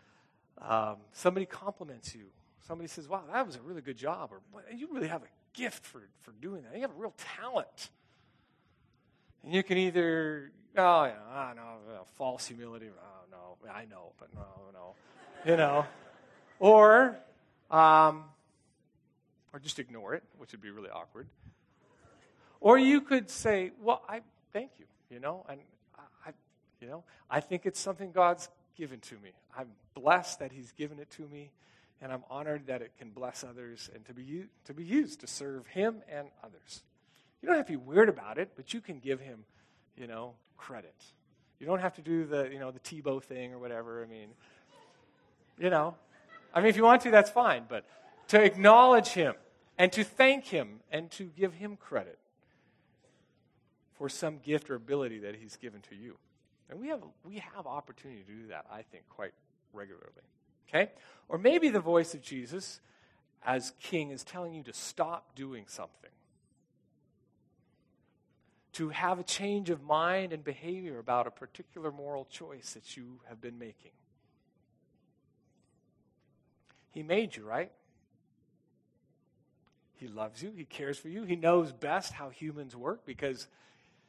Um, 0.60 0.96
somebody 1.12 1.46
compliments 1.46 2.14
you. 2.14 2.26
Somebody 2.66 2.88
says, 2.88 3.08
wow, 3.08 3.22
that 3.32 3.46
was 3.46 3.56
a 3.56 3.60
really 3.60 3.82
good 3.82 3.96
job. 3.96 4.30
Or 4.32 4.40
you 4.74 4.88
really 4.92 5.08
have 5.08 5.22
a 5.22 5.28
gift 5.52 5.86
for, 5.86 6.02
for 6.22 6.32
doing 6.40 6.62
that. 6.62 6.74
You 6.74 6.82
have 6.82 6.90
a 6.90 6.98
real 6.98 7.14
talent. 7.38 7.90
And 9.44 9.54
you 9.54 9.62
can 9.62 9.78
either, 9.78 10.50
oh, 10.76 11.04
yeah, 11.04 11.52
know, 11.54 11.62
uh, 11.62 12.04
false 12.14 12.46
humility. 12.46 12.88
Oh, 12.90 13.24
no, 13.30 13.70
I 13.72 13.84
know, 13.84 14.12
but 14.18 14.34
no, 14.34 14.46
no. 14.72 14.94
You 15.48 15.56
know. 15.56 15.86
Or, 16.58 17.16
um, 17.70 18.24
or 19.52 19.60
just 19.60 19.78
ignore 19.78 20.14
it, 20.14 20.24
which 20.38 20.52
would 20.52 20.60
be 20.60 20.70
really 20.70 20.90
awkward. 20.90 21.28
Or 22.60 22.78
you 22.78 23.00
could 23.00 23.30
say, 23.30 23.70
well, 23.80 24.02
I 24.08 24.22
thank 24.52 24.70
you, 24.78 24.86
you 25.10 25.20
know, 25.20 25.44
and 25.48 25.60
I, 26.26 26.30
you 26.80 26.88
know, 26.88 27.04
I 27.30 27.40
think 27.40 27.66
it's 27.66 27.80
something 27.80 28.12
God's 28.12 28.48
given 28.76 29.00
to 29.00 29.14
me. 29.16 29.30
I'm 29.56 29.68
blessed 29.94 30.40
that 30.40 30.52
He's 30.52 30.72
given 30.72 30.98
it 30.98 31.10
to 31.12 31.26
me, 31.28 31.50
and 32.00 32.12
I'm 32.12 32.24
honored 32.30 32.66
that 32.66 32.82
it 32.82 32.92
can 32.98 33.10
bless 33.10 33.44
others 33.44 33.90
and 33.94 34.04
to 34.06 34.14
be, 34.14 34.44
to 34.66 34.74
be 34.74 34.84
used 34.84 35.20
to 35.20 35.26
serve 35.26 35.66
Him 35.68 36.02
and 36.10 36.28
others. 36.44 36.82
You 37.40 37.48
don't 37.48 37.56
have 37.56 37.66
to 37.66 37.72
be 37.72 37.76
weird 37.76 38.08
about 38.08 38.38
it, 38.38 38.50
but 38.56 38.74
you 38.74 38.80
can 38.80 38.98
give 38.98 39.20
Him, 39.20 39.44
you 39.96 40.06
know, 40.06 40.34
credit. 40.56 40.94
You 41.58 41.66
don't 41.66 41.80
have 41.80 41.94
to 41.94 42.02
do 42.02 42.26
the, 42.26 42.50
you 42.52 42.58
know, 42.58 42.70
the 42.70 42.80
Tebow 42.80 43.22
thing 43.22 43.52
or 43.52 43.58
whatever. 43.58 44.02
I 44.02 44.06
mean, 44.06 44.28
you 45.58 45.70
know, 45.70 45.94
I 46.52 46.60
mean, 46.60 46.68
if 46.68 46.76
you 46.76 46.84
want 46.84 47.02
to, 47.02 47.10
that's 47.10 47.30
fine, 47.30 47.64
but 47.68 47.84
to 48.28 48.42
acknowledge 48.42 49.08
Him 49.08 49.34
and 49.78 49.90
to 49.92 50.04
thank 50.04 50.44
Him 50.44 50.80
and 50.90 51.10
to 51.12 51.24
give 51.24 51.54
Him 51.54 51.76
credit 51.76 52.18
for 53.96 54.08
some 54.08 54.38
gift 54.38 54.70
or 54.70 54.74
ability 54.74 55.20
that 55.20 55.36
He's 55.36 55.56
given 55.56 55.80
to 55.88 55.94
you. 55.94 56.16
And 56.68 56.80
we 56.80 56.88
have, 56.88 57.00
we 57.24 57.36
have 57.36 57.66
opportunity 57.66 58.22
to 58.22 58.32
do 58.32 58.48
that, 58.48 58.66
I 58.70 58.82
think, 58.82 59.04
quite 59.08 59.32
regularly. 59.72 60.10
Okay? 60.68 60.90
Or 61.28 61.38
maybe 61.38 61.68
the 61.68 61.80
voice 61.80 62.14
of 62.14 62.22
Jesus 62.22 62.80
as 63.44 63.72
king 63.80 64.10
is 64.10 64.24
telling 64.24 64.54
you 64.54 64.62
to 64.64 64.72
stop 64.72 65.36
doing 65.36 65.64
something, 65.68 66.10
to 68.72 68.88
have 68.88 69.20
a 69.20 69.22
change 69.22 69.70
of 69.70 69.82
mind 69.82 70.32
and 70.32 70.42
behavior 70.42 70.98
about 70.98 71.26
a 71.26 71.30
particular 71.30 71.92
moral 71.92 72.24
choice 72.24 72.72
that 72.74 72.96
you 72.96 73.20
have 73.28 73.40
been 73.40 73.58
making. 73.58 73.92
He 76.90 77.02
made 77.02 77.36
you, 77.36 77.44
right? 77.44 77.70
He 79.96 80.08
loves 80.08 80.42
you. 80.42 80.52
He 80.54 80.64
cares 80.64 80.98
for 80.98 81.08
you. 81.08 81.24
He 81.24 81.36
knows 81.36 81.72
best 81.72 82.12
how 82.12 82.30
humans 82.30 82.74
work 82.74 83.06
because 83.06 83.46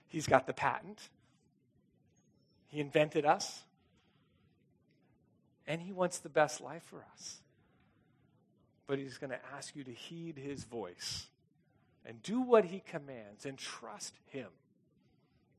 he's 0.07 0.27
got 0.27 0.47
the 0.47 0.53
patent. 0.53 1.09
He 2.67 2.79
invented 2.79 3.25
us. 3.25 3.63
And 5.65 5.81
He 5.81 5.91
wants 5.91 6.19
the 6.19 6.29
best 6.29 6.61
life 6.61 6.83
for 6.83 7.03
us. 7.13 7.37
But 8.87 8.99
He's 8.99 9.17
going 9.17 9.31
to 9.31 9.39
ask 9.55 9.75
you 9.75 9.83
to 9.83 9.91
heed 9.91 10.37
His 10.37 10.63
voice 10.63 11.27
and 12.05 12.21
do 12.23 12.41
what 12.41 12.65
He 12.65 12.81
commands 12.89 13.45
and 13.45 13.57
trust 13.57 14.13
Him 14.27 14.47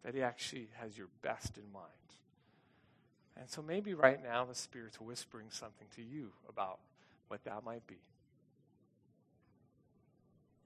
that 0.04 0.14
He 0.14 0.22
actually 0.22 0.68
has 0.80 0.96
your 0.96 1.08
best 1.22 1.58
in 1.58 1.72
mind. 1.72 1.84
And 3.36 3.48
so 3.48 3.62
maybe 3.62 3.94
right 3.94 4.22
now 4.22 4.44
the 4.44 4.54
Spirit's 4.54 5.00
whispering 5.00 5.48
something 5.50 5.86
to 5.96 6.02
you 6.02 6.30
about 6.48 6.78
what 7.28 7.44
that 7.44 7.64
might 7.64 7.86
be. 7.86 7.98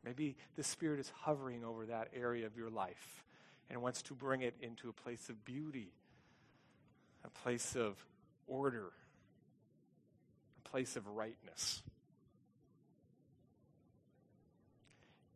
Maybe 0.05 0.37
the 0.57 0.64
Spirit 0.64 1.01
is 1.01 1.12
hovering 1.23 1.64
over 1.64 1.87
that 1.87 2.09
area 2.14 2.47
of 2.47 2.57
your 2.57 2.71
life 2.71 3.23
and 3.70 3.81
wants 3.83 4.03
to 4.03 4.14
bring 4.14 4.42
it 4.42 4.55
into 4.61 4.88
a 4.88 4.92
place 4.92 5.29
of 5.29 5.44
beauty 5.44 5.92
a 7.25 7.31
place 7.31 7.77
of 7.77 7.94
order, 8.46 8.90
a 10.64 10.68
place 10.68 10.96
of 10.96 11.07
rightness. 11.07 11.83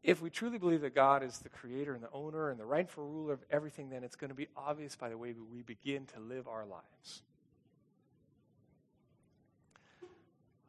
If 0.03 0.23
we 0.23 0.31
truly 0.31 0.59
believe 0.59 0.83
that 0.83 0.95
God 0.95 1.25
is 1.25 1.39
the 1.39 1.49
creator 1.49 1.93
and 1.93 2.03
the 2.03 2.11
owner 2.13 2.51
and 2.51 2.61
the 2.61 2.65
rightful 2.65 3.05
ruler 3.05 3.33
of 3.33 3.41
everything, 3.51 3.91
then 3.91 4.05
it's 4.05 4.15
going 4.15 4.29
to 4.29 4.37
be 4.37 4.47
obvious 4.57 4.95
by 4.95 5.09
the 5.09 5.19
way 5.19 5.35
we 5.53 5.63
begin 5.63 6.07
to 6.15 6.21
live 6.21 6.47
our 6.47 6.65
lives. 6.65 7.23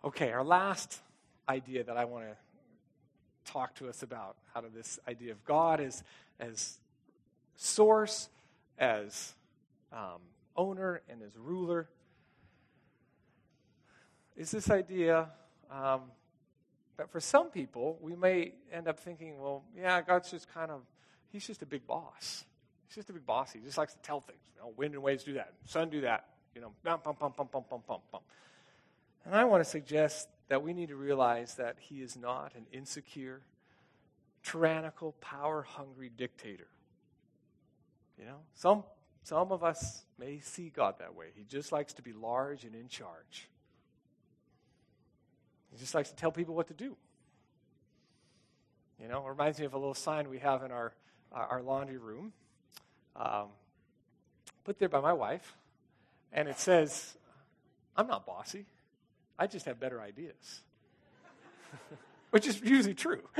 Okay, 0.03 0.31
our 0.31 0.43
last 0.43 0.99
idea 1.47 1.83
that 1.83 1.97
I 1.97 2.05
want 2.05 2.25
to 2.25 3.51
talk 3.51 3.75
to 3.75 3.89
us 3.89 4.01
about 4.01 4.37
out 4.55 4.65
of 4.65 4.73
this 4.73 4.99
idea 5.07 5.33
of 5.33 5.45
God 5.45 5.79
as, 5.79 6.03
as 6.39 6.79
source, 7.57 8.29
as 8.79 9.33
um, 9.91 10.21
owner 10.55 11.01
and 11.09 11.21
as 11.21 11.35
ruler 11.37 11.89
is 14.37 14.51
this 14.51 14.69
idea 14.69 15.27
um, 15.71 16.01
that 16.97 17.11
for 17.11 17.19
some 17.19 17.49
people, 17.49 17.97
we 18.01 18.15
may 18.15 18.53
end 18.71 18.87
up 18.87 18.99
thinking, 18.99 19.39
well, 19.39 19.63
yeah, 19.75 20.01
God's 20.01 20.29
just 20.29 20.51
kind 20.53 20.71
of, 20.71 20.81
he's 21.29 21.45
just 21.45 21.61
a 21.63 21.65
big 21.65 21.85
boss. 21.87 22.45
He's 22.87 22.95
just 22.95 23.09
a 23.09 23.13
big 23.13 23.25
boss. 23.25 23.51
He 23.51 23.59
just 23.59 23.77
likes 23.77 23.93
to 23.93 23.99
tell 23.99 24.21
things. 24.21 24.39
You 24.55 24.61
know, 24.61 24.73
wind 24.77 24.93
and 24.93 25.03
waves 25.03 25.23
do 25.23 25.33
that. 25.33 25.53
Sun 25.65 25.89
do 25.89 26.01
that. 26.01 26.25
You 26.55 26.61
know, 26.61 26.71
bum, 26.83 26.99
bum, 27.03 27.15
bum, 27.19 27.33
bum, 27.35 27.49
bum, 27.51 27.63
bum, 27.69 27.81
bum, 27.87 27.99
bum. 28.11 28.21
And 29.25 29.35
I 29.35 29.43
want 29.45 29.63
to 29.63 29.69
suggest 29.69 30.29
that 30.47 30.63
we 30.63 30.73
need 30.73 30.89
to 30.89 30.95
realize 30.95 31.55
that 31.55 31.75
he 31.79 32.01
is 32.01 32.15
not 32.15 32.53
an 32.55 32.65
insecure, 32.71 33.41
tyrannical, 34.43 35.13
power 35.19 35.63
hungry 35.63 36.09
dictator. 36.15 36.67
You 38.19 38.25
know, 38.25 38.37
some 38.55 38.83
some 39.23 39.51
of 39.51 39.63
us 39.63 40.03
may 40.17 40.39
see 40.39 40.69
God 40.69 40.95
that 40.99 41.13
way. 41.13 41.27
He 41.35 41.43
just 41.43 41.71
likes 41.71 41.93
to 41.93 42.01
be 42.01 42.13
large 42.13 42.63
and 42.63 42.73
in 42.73 42.87
charge. 42.87 43.49
He 45.71 45.77
just 45.77 45.93
likes 45.93 46.09
to 46.09 46.15
tell 46.15 46.31
people 46.31 46.55
what 46.55 46.67
to 46.69 46.73
do. 46.73 46.95
You 49.01 49.07
know, 49.07 49.25
it 49.25 49.29
reminds 49.29 49.59
me 49.59 49.65
of 49.65 49.73
a 49.73 49.77
little 49.77 49.93
sign 49.93 50.29
we 50.29 50.39
have 50.39 50.63
in 50.63 50.71
our, 50.71 50.93
our 51.31 51.61
laundry 51.61 51.97
room, 51.97 52.33
um, 53.15 53.47
put 54.63 54.79
there 54.79 54.89
by 54.89 55.01
my 55.01 55.13
wife, 55.13 55.55
and 56.33 56.47
it 56.47 56.57
says, 56.57 57.15
I'm 57.95 58.07
not 58.07 58.25
bossy. 58.25 58.65
I 59.37 59.45
just 59.45 59.65
have 59.65 59.79
better 59.79 60.01
ideas. 60.01 60.61
Which 62.31 62.47
is 62.47 62.59
usually 62.61 62.95
true. 62.95 63.21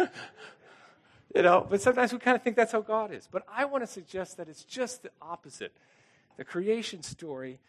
You 1.36 1.42
know, 1.42 1.66
but 1.70 1.82
sometimes 1.82 2.14
we 2.14 2.20
kind 2.20 2.36
of 2.36 2.44
think 2.44 2.56
that's 2.56 2.72
how 2.72 2.82
God 2.82 3.14
is. 3.14 3.28
But 3.30 3.44
I 3.52 3.66
want 3.66 3.84
to 3.84 3.88
suggest 3.88 4.38
that 4.38 4.48
it's 4.48 4.64
just 4.64 5.04
the 5.04 5.12
opposite. 5.22 5.74
The 6.38 6.46
creation 6.46 7.04
story 7.04 7.60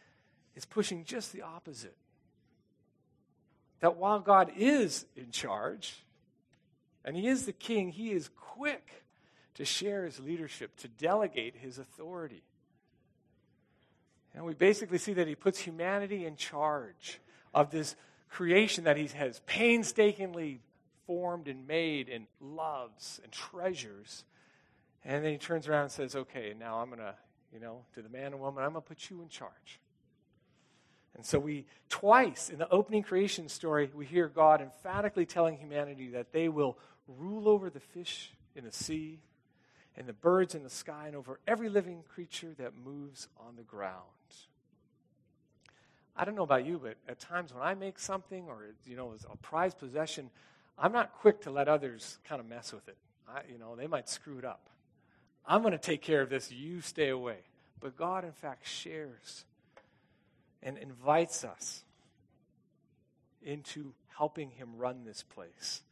is 0.54 0.64
pushing 0.64 1.04
just 1.04 1.32
the 1.32 1.42
opposite. 1.42 1.96
That 3.80 3.96
while 3.96 4.20
God 4.20 4.52
is 4.56 5.06
in 5.16 5.30
charge, 5.30 6.04
and 7.04 7.16
He 7.16 7.26
is 7.26 7.46
the 7.46 7.52
king, 7.52 7.90
He 7.90 8.10
is 8.10 8.30
quick 8.36 9.04
to 9.54 9.64
share 9.64 10.04
His 10.04 10.20
leadership, 10.20 10.76
to 10.78 10.88
delegate 10.88 11.56
His 11.56 11.78
authority. 11.78 12.42
And 14.34 14.44
we 14.44 14.54
basically 14.54 14.98
see 14.98 15.14
that 15.14 15.26
He 15.26 15.34
puts 15.34 15.58
humanity 15.58 16.26
in 16.26 16.36
charge 16.36 17.20
of 17.54 17.70
this 17.70 17.96
creation 18.28 18.84
that 18.84 18.96
He 18.96 19.06
has 19.08 19.40
painstakingly 19.46 20.60
formed 21.08 21.48
and 21.48 21.66
made 21.66 22.10
and 22.10 22.26
loves 22.38 23.18
and 23.24 23.32
treasures. 23.32 24.24
And 25.06 25.24
then 25.24 25.32
he 25.32 25.38
turns 25.38 25.66
around 25.66 25.84
and 25.84 25.90
says, 25.90 26.14
Okay, 26.14 26.54
now 26.56 26.80
I'm 26.80 26.88
going 26.88 26.98
to, 26.98 27.14
you 27.50 27.58
know, 27.58 27.80
to 27.94 28.02
the 28.02 28.10
man 28.10 28.26
and 28.26 28.40
woman, 28.40 28.62
I'm 28.62 28.72
going 28.72 28.82
to 28.82 28.88
put 28.88 29.08
you 29.10 29.22
in 29.22 29.28
charge. 29.28 29.80
And 31.16 31.24
so 31.24 31.38
we, 31.38 31.64
twice 31.88 32.50
in 32.50 32.58
the 32.58 32.68
opening 32.68 33.02
creation 33.02 33.48
story, 33.48 33.90
we 33.92 34.04
hear 34.04 34.28
God 34.28 34.60
emphatically 34.60 35.24
telling 35.24 35.56
humanity 35.56 36.10
that 36.10 36.30
they 36.30 36.48
will 36.50 36.78
rule 37.08 37.48
over 37.48 37.70
the 37.70 37.80
fish 37.80 38.30
in 38.54 38.64
the 38.64 38.70
sea 38.70 39.18
and 39.96 40.06
the 40.06 40.12
birds 40.12 40.54
in 40.54 40.62
the 40.62 40.70
sky 40.70 41.04
and 41.06 41.16
over 41.16 41.40
every 41.48 41.70
living 41.70 42.04
creature 42.14 42.54
that 42.58 42.72
moves 42.84 43.28
on 43.40 43.56
the 43.56 43.62
ground. 43.62 44.04
I 46.14 46.24
don't 46.24 46.34
know 46.34 46.42
about 46.42 46.66
you, 46.66 46.80
but 46.82 46.96
at 47.08 47.18
times 47.18 47.54
when 47.54 47.62
I 47.62 47.74
make 47.74 47.98
something 47.98 48.46
or, 48.48 48.66
you 48.84 48.96
know, 48.96 49.14
a 49.32 49.36
prized 49.38 49.78
possession, 49.78 50.30
I'm 50.80 50.92
not 50.92 51.12
quick 51.20 51.42
to 51.42 51.50
let 51.50 51.68
others 51.68 52.18
kind 52.24 52.40
of 52.40 52.46
mess 52.46 52.72
with 52.72 52.86
it. 52.88 52.96
I, 53.28 53.40
you 53.50 53.58
know, 53.58 53.74
they 53.76 53.86
might 53.86 54.08
screw 54.08 54.38
it 54.38 54.44
up. 54.44 54.68
I'm 55.46 55.62
going 55.62 55.72
to 55.72 55.78
take 55.78 56.02
care 56.02 56.22
of 56.22 56.30
this. 56.30 56.52
You 56.52 56.80
stay 56.80 57.08
away. 57.08 57.38
But 57.80 57.96
God, 57.96 58.24
in 58.24 58.32
fact, 58.32 58.66
shares 58.66 59.44
and 60.62 60.76
invites 60.78 61.44
us 61.44 61.84
into 63.42 63.92
helping 64.16 64.50
Him 64.50 64.76
run 64.76 65.04
this 65.04 65.22
place. 65.22 65.82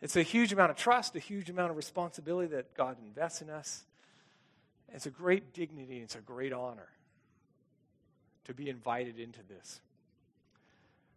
It's 0.00 0.16
a 0.16 0.22
huge 0.22 0.52
amount 0.52 0.70
of 0.70 0.76
trust, 0.76 1.16
a 1.16 1.20
huge 1.20 1.50
amount 1.50 1.70
of 1.70 1.76
responsibility 1.76 2.48
that 2.54 2.74
God 2.74 2.96
invests 3.04 3.42
in 3.42 3.50
us. 3.50 3.84
It's 4.92 5.06
a 5.06 5.10
great 5.10 5.52
dignity, 5.52 5.98
it's 5.98 6.14
a 6.14 6.20
great 6.20 6.52
honor 6.52 6.88
to 8.44 8.54
be 8.54 8.68
invited 8.68 9.18
into 9.18 9.40
this. 9.48 9.80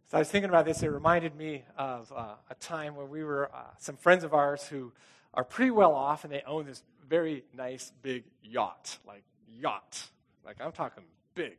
So 0.10 0.17
I 0.17 0.22
was 0.22 0.30
thinking 0.30 0.50
about 0.50 0.65
this. 0.65 0.82
It 0.82 0.88
reminded 0.88 1.36
me 1.36 1.65
of 1.78 2.12
uh, 2.12 2.34
a 2.50 2.56
time 2.56 2.95
when 2.95 3.10
we 3.12 3.24
were 3.24 3.52
uh, 3.54 3.60
some 3.78 3.95
friends 3.95 4.24
of 4.24 4.34
ours 4.34 4.65
who 4.65 4.91
are 5.36 5.43
pretty 5.43 5.69
well 5.69 5.93
off, 5.93 6.24
and 6.24 6.34
they 6.34 6.41
own 6.48 6.65
this 6.65 6.82
very 7.08 7.43
nice 7.56 7.93
big 8.02 8.24
yacht, 8.41 8.98
like 9.06 9.22
yacht, 9.60 10.10
like 10.43 10.56
I'm 10.60 10.72
talking 10.72 11.04
big, 11.36 11.58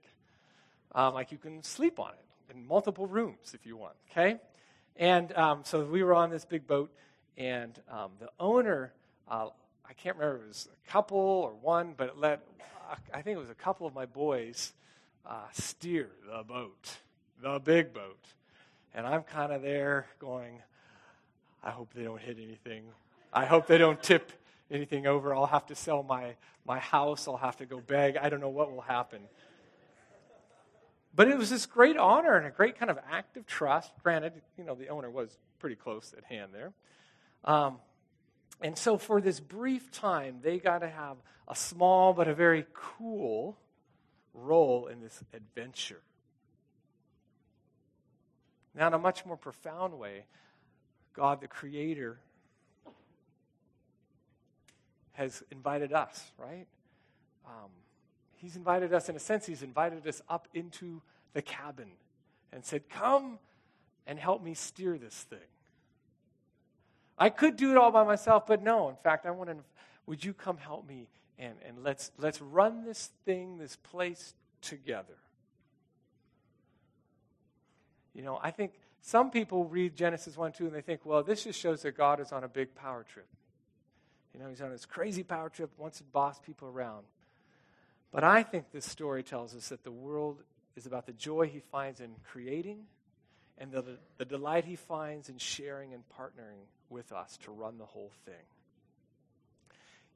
um, 0.97 1.15
like 1.15 1.31
you 1.31 1.39
can 1.39 1.63
sleep 1.63 2.01
on 2.01 2.11
it 2.11 2.53
in 2.53 2.67
multiple 2.67 3.07
rooms 3.07 3.55
if 3.55 3.65
you 3.65 3.77
want. 3.77 3.95
Okay, 4.11 4.41
and 4.97 5.33
um, 5.37 5.61
so 5.63 5.85
we 5.85 6.03
were 6.03 6.15
on 6.15 6.29
this 6.29 6.45
big 6.45 6.67
boat, 6.67 6.91
and 7.37 7.81
um, 7.89 8.11
the 8.19 8.31
owner 8.41 8.93
uh, 9.29 9.51
I 9.89 9.93
can't 9.93 10.17
remember 10.17 10.39
if 10.39 10.43
it 10.43 10.49
was 10.49 10.69
a 10.89 10.91
couple 10.91 11.19
or 11.19 11.53
one, 11.53 11.95
but 11.97 12.09
it 12.09 12.19
let, 12.19 12.41
I 13.15 13.23
think 13.23 13.37
it 13.37 13.41
was 13.41 13.51
a 13.51 13.55
couple 13.55 13.87
of 13.87 13.95
my 13.95 14.07
boys 14.07 14.73
uh, 15.25 15.47
steer 15.53 16.11
the 16.29 16.43
boat, 16.43 16.97
the 17.41 17.61
big 17.61 17.95
boat. 17.95 18.19
And 18.95 19.07
I'm 19.07 19.23
kind 19.23 19.53
of 19.53 19.63
there 19.63 20.07
going, 20.19 20.61
I 21.63 21.71
hope 21.71 21.93
they 21.95 22.03
don't 22.03 22.21
hit 22.21 22.39
anything. 22.43 22.85
I 23.33 23.45
hope 23.45 23.67
they 23.67 23.79
don't 23.79 24.03
tip 24.03 24.33
anything 24.71 25.07
over. 25.07 25.35
I'll 25.35 25.47
have 25.47 25.67
to 25.67 25.75
sell 25.75 26.03
my, 26.03 26.35
my 26.65 26.79
house. 26.79 27.29
I'll 27.29 27.37
have 27.37 27.57
to 27.59 27.67
go 27.67 27.81
beg. 27.81 28.17
I 28.17 28.29
don't 28.29 28.41
know 28.41 28.49
what 28.49 28.73
will 28.73 28.81
happen. 28.81 29.21
But 31.15 31.29
it 31.29 31.37
was 31.37 31.51
this 31.51 31.67
great 31.67 31.97
honor 31.97 32.37
and 32.37 32.47
a 32.47 32.51
great 32.51 32.79
kind 32.79 32.91
of 32.91 32.99
act 33.11 33.37
of 33.37 33.47
trust. 33.47 33.93
Granted, 34.03 34.33
you 34.57 34.65
know, 34.65 34.75
the 34.75 34.89
owner 34.89 35.11
was 35.11 35.37
pretty 35.59 35.77
close 35.77 36.15
at 36.17 36.25
hand 36.25 36.53
there. 36.53 36.73
Um, 37.45 37.79
and 38.61 38.77
so 38.77 38.99
for 38.99 39.21
this 39.21 39.41
brief 39.41 39.91
time, 39.91 40.39
they 40.43 40.59
got 40.59 40.81
to 40.81 40.89
have 40.89 41.17
a 41.49 41.55
small 41.57 42.13
but 42.13 42.29
a 42.29 42.35
very 42.35 42.67
cool 42.73 43.57
role 44.35 44.87
in 44.87 45.01
this 45.01 45.23
adventure. 45.35 46.01
Now, 48.75 48.87
in 48.87 48.95
a 48.95 48.99
much 48.99 49.27
more 49.27 49.37
profound 49.37 49.99
way, 49.99 50.25
God 51.13 51.41
the 51.41 51.49
Creator 51.49 52.19
has 55.13 55.43
invited 55.51 55.93
us, 55.93 56.31
right? 56.39 56.67
Um, 57.47 57.71
he's 58.37 58.57
invited 58.57 58.95
us, 58.95 59.09
in 59.09 59.17
a 59.17 59.21
sense, 59.21 59.47
he's 59.47 59.63
invited 59.63 60.07
us 60.07 60.23
up 60.29 60.49
into 60.55 61.03
the 61.33 61.43
cabin 61.43 61.89
and 62.53 62.65
said, 62.65 62.89
Come 62.89 63.39
and 64.07 64.19
help 64.19 64.43
me 64.43 64.55
steer 64.55 64.99
this 64.99 65.15
thing. 65.15 65.39
I 67.19 67.29
could 67.29 67.57
do 67.57 67.71
it 67.71 67.77
all 67.77 67.91
by 67.91 68.05
myself, 68.05 68.47
but 68.47 68.63
no. 68.63 68.89
In 68.89 68.97
fact, 68.97 69.27
I 69.27 69.31
want 69.31 69.51
to, 69.51 69.57
would 70.07 70.25
you 70.25 70.33
come 70.33 70.57
help 70.57 70.89
me 70.89 71.09
and, 71.39 71.55
and 71.67 71.83
let's, 71.85 72.11
let's 72.19 72.41
run 72.41 72.85
this 72.85 73.11
thing, 73.25 73.59
this 73.59 73.77
place 73.77 74.35
together. 74.63 75.17
You 78.15 78.23
know, 78.23 78.39
I 78.43 78.51
think 78.51 78.73
some 79.03 79.31
people 79.31 79.65
read 79.65 79.97
Genesis 79.97 80.37
1 80.37 80.53
2 80.53 80.67
and 80.67 80.75
they 80.75 80.81
think, 80.81 81.01
well, 81.05 81.23
this 81.23 81.45
just 81.45 81.59
shows 81.59 81.83
that 81.83 81.97
God 81.97 82.21
is 82.21 82.33
on 82.33 82.45
a 82.45 82.49
big 82.49 82.75
power 82.75 83.05
trip. 83.05 83.29
You 84.35 84.41
know, 84.41 84.49
he's 84.49 84.61
on 84.61 84.71
this 84.71 84.85
crazy 84.85 85.23
power 85.23 85.49
trip, 85.49 85.71
wants 85.79 85.99
to 85.99 86.05
boss 86.05 86.39
people 86.39 86.69
around. 86.69 87.05
But 88.13 88.25
I 88.25 88.43
think 88.43 88.73
this 88.73 88.85
story 88.85 89.23
tells 89.23 89.55
us 89.55 89.69
that 89.69 89.85
the 89.85 89.91
world 89.91 90.43
is 90.77 90.87
about 90.87 91.07
the 91.07 91.13
joy 91.13 91.47
he 91.47 91.61
finds 91.61 92.01
in 92.01 92.11
creating 92.31 92.85
and 93.59 93.71
the, 93.71 93.85
the 94.19 94.25
delight 94.25 94.65
he 94.65 94.77
finds 94.77 95.29
in 95.29 95.39
sharing 95.39 95.93
and 95.93 96.03
partnering 96.19 96.65
with 96.89 97.13
us 97.13 97.39
to 97.45 97.51
run 97.51 97.79
the 97.79 97.85
whole 97.85 98.11
thing. 98.25 98.35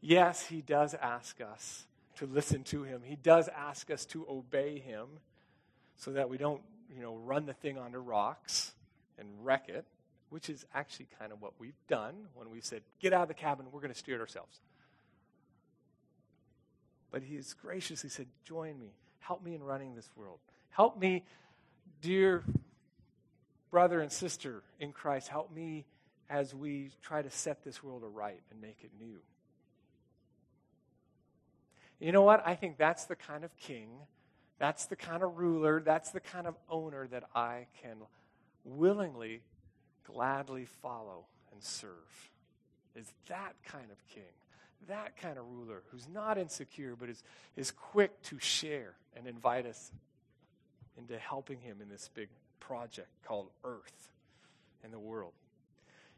Yes, 0.00 0.46
he 0.46 0.60
does 0.60 0.94
ask 0.94 1.40
us 1.40 1.86
to 2.16 2.26
listen 2.26 2.62
to 2.64 2.82
him. 2.82 3.02
He 3.04 3.16
does 3.16 3.48
ask 3.48 3.90
us 3.90 4.04
to 4.06 4.26
obey 4.28 4.78
him 4.78 5.06
so 5.96 6.12
that 6.12 6.28
we 6.28 6.36
don't, 6.36 6.60
you 6.92 7.02
know, 7.02 7.16
run 7.16 7.46
the 7.46 7.54
thing 7.54 7.78
onto 7.78 7.98
rocks 7.98 8.72
and 9.18 9.28
wreck 9.42 9.68
it, 9.68 9.84
which 10.30 10.50
is 10.50 10.64
actually 10.74 11.06
kind 11.18 11.32
of 11.32 11.40
what 11.40 11.52
we've 11.58 11.78
done 11.88 12.14
when 12.34 12.50
we've 12.50 12.64
said, 12.64 12.82
get 13.00 13.12
out 13.12 13.22
of 13.22 13.28
the 13.28 13.34
cabin, 13.34 13.66
we're 13.70 13.80
going 13.80 13.92
to 13.92 13.98
steer 13.98 14.16
it 14.16 14.20
ourselves. 14.20 14.60
But 17.10 17.22
he 17.22 17.36
has 17.36 17.54
graciously 17.54 18.10
said, 18.10 18.26
join 18.44 18.78
me. 18.78 18.92
Help 19.20 19.44
me 19.44 19.54
in 19.54 19.62
running 19.62 19.94
this 19.94 20.08
world. 20.16 20.38
Help 20.70 20.98
me, 20.98 21.24
dear 22.02 22.44
brother 23.70 24.00
and 24.00 24.10
sister 24.10 24.62
in 24.80 24.92
Christ, 24.92 25.28
help 25.28 25.54
me 25.54 25.84
as 26.28 26.54
we 26.54 26.90
try 27.02 27.22
to 27.22 27.30
set 27.30 27.64
this 27.64 27.82
world 27.82 28.02
aright 28.04 28.40
and 28.50 28.60
make 28.60 28.78
it 28.82 28.90
new. 29.00 29.18
You 32.00 32.12
know 32.12 32.22
what? 32.22 32.42
I 32.46 32.54
think 32.54 32.76
that's 32.76 33.04
the 33.04 33.16
kind 33.16 33.44
of 33.44 33.56
king, 33.56 33.88
that's 34.64 34.86
the 34.86 34.96
kind 34.96 35.22
of 35.22 35.36
ruler, 35.36 35.82
that's 35.84 36.10
the 36.10 36.20
kind 36.20 36.46
of 36.46 36.54
owner 36.70 37.06
that 37.08 37.24
I 37.34 37.66
can 37.82 37.98
willingly, 38.64 39.42
gladly 40.10 40.64
follow 40.80 41.26
and 41.52 41.62
serve. 41.62 42.30
Is 42.96 43.12
that 43.28 43.56
kind 43.66 43.90
of 43.92 43.98
king, 44.08 44.22
that 44.88 45.18
kind 45.18 45.38
of 45.38 45.44
ruler 45.50 45.82
who's 45.90 46.08
not 46.08 46.38
insecure 46.38 46.96
but 46.98 47.10
is, 47.10 47.22
is 47.56 47.70
quick 47.72 48.22
to 48.22 48.38
share 48.38 48.94
and 49.14 49.26
invite 49.26 49.66
us 49.66 49.92
into 50.96 51.18
helping 51.18 51.60
him 51.60 51.82
in 51.82 51.90
this 51.90 52.08
big 52.14 52.30
project 52.58 53.08
called 53.22 53.50
Earth 53.64 54.08
and 54.82 54.94
the 54.94 54.98
world. 54.98 55.32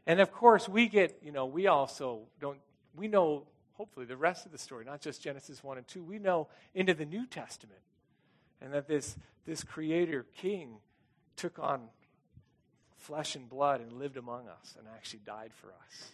And 0.05 0.21
of 0.21 0.31
course, 0.31 0.69
we 0.69 0.87
get, 0.87 1.19
you 1.21 1.33
know, 1.33 1.47
we 1.47 1.67
also 1.67 2.21
don't, 2.39 2.59
we 2.95 3.09
know 3.09 3.43
hopefully 3.73 4.05
the 4.05 4.15
rest 4.15 4.45
of 4.45 4.53
the 4.53 4.57
story, 4.57 4.85
not 4.85 5.01
just 5.01 5.21
Genesis 5.21 5.61
1 5.61 5.79
and 5.79 5.87
2. 5.89 6.01
We 6.01 6.17
know 6.17 6.47
into 6.73 6.93
the 6.93 7.05
New 7.05 7.25
Testament. 7.25 7.81
And 8.61 8.73
that 8.73 8.87
this, 8.87 9.15
this 9.45 9.63
creator 9.63 10.25
king 10.35 10.77
took 11.35 11.59
on 11.59 11.81
flesh 12.97 13.35
and 13.35 13.47
blood 13.47 13.81
and 13.81 13.93
lived 13.93 14.17
among 14.17 14.47
us 14.47 14.75
and 14.77 14.87
actually 14.95 15.21
died 15.25 15.51
for 15.53 15.67
us. 15.67 16.11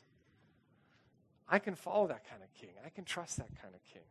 I 1.48 1.60
can 1.60 1.76
follow 1.76 2.08
that 2.08 2.30
kind 2.30 2.42
of 2.44 2.54
king. 2.54 2.72
I 2.86 2.90
can 2.90 3.06
trust 3.06 3.38
that 3.38 3.50
kind 3.62 3.74
of 3.74 3.84
king. 3.94 4.04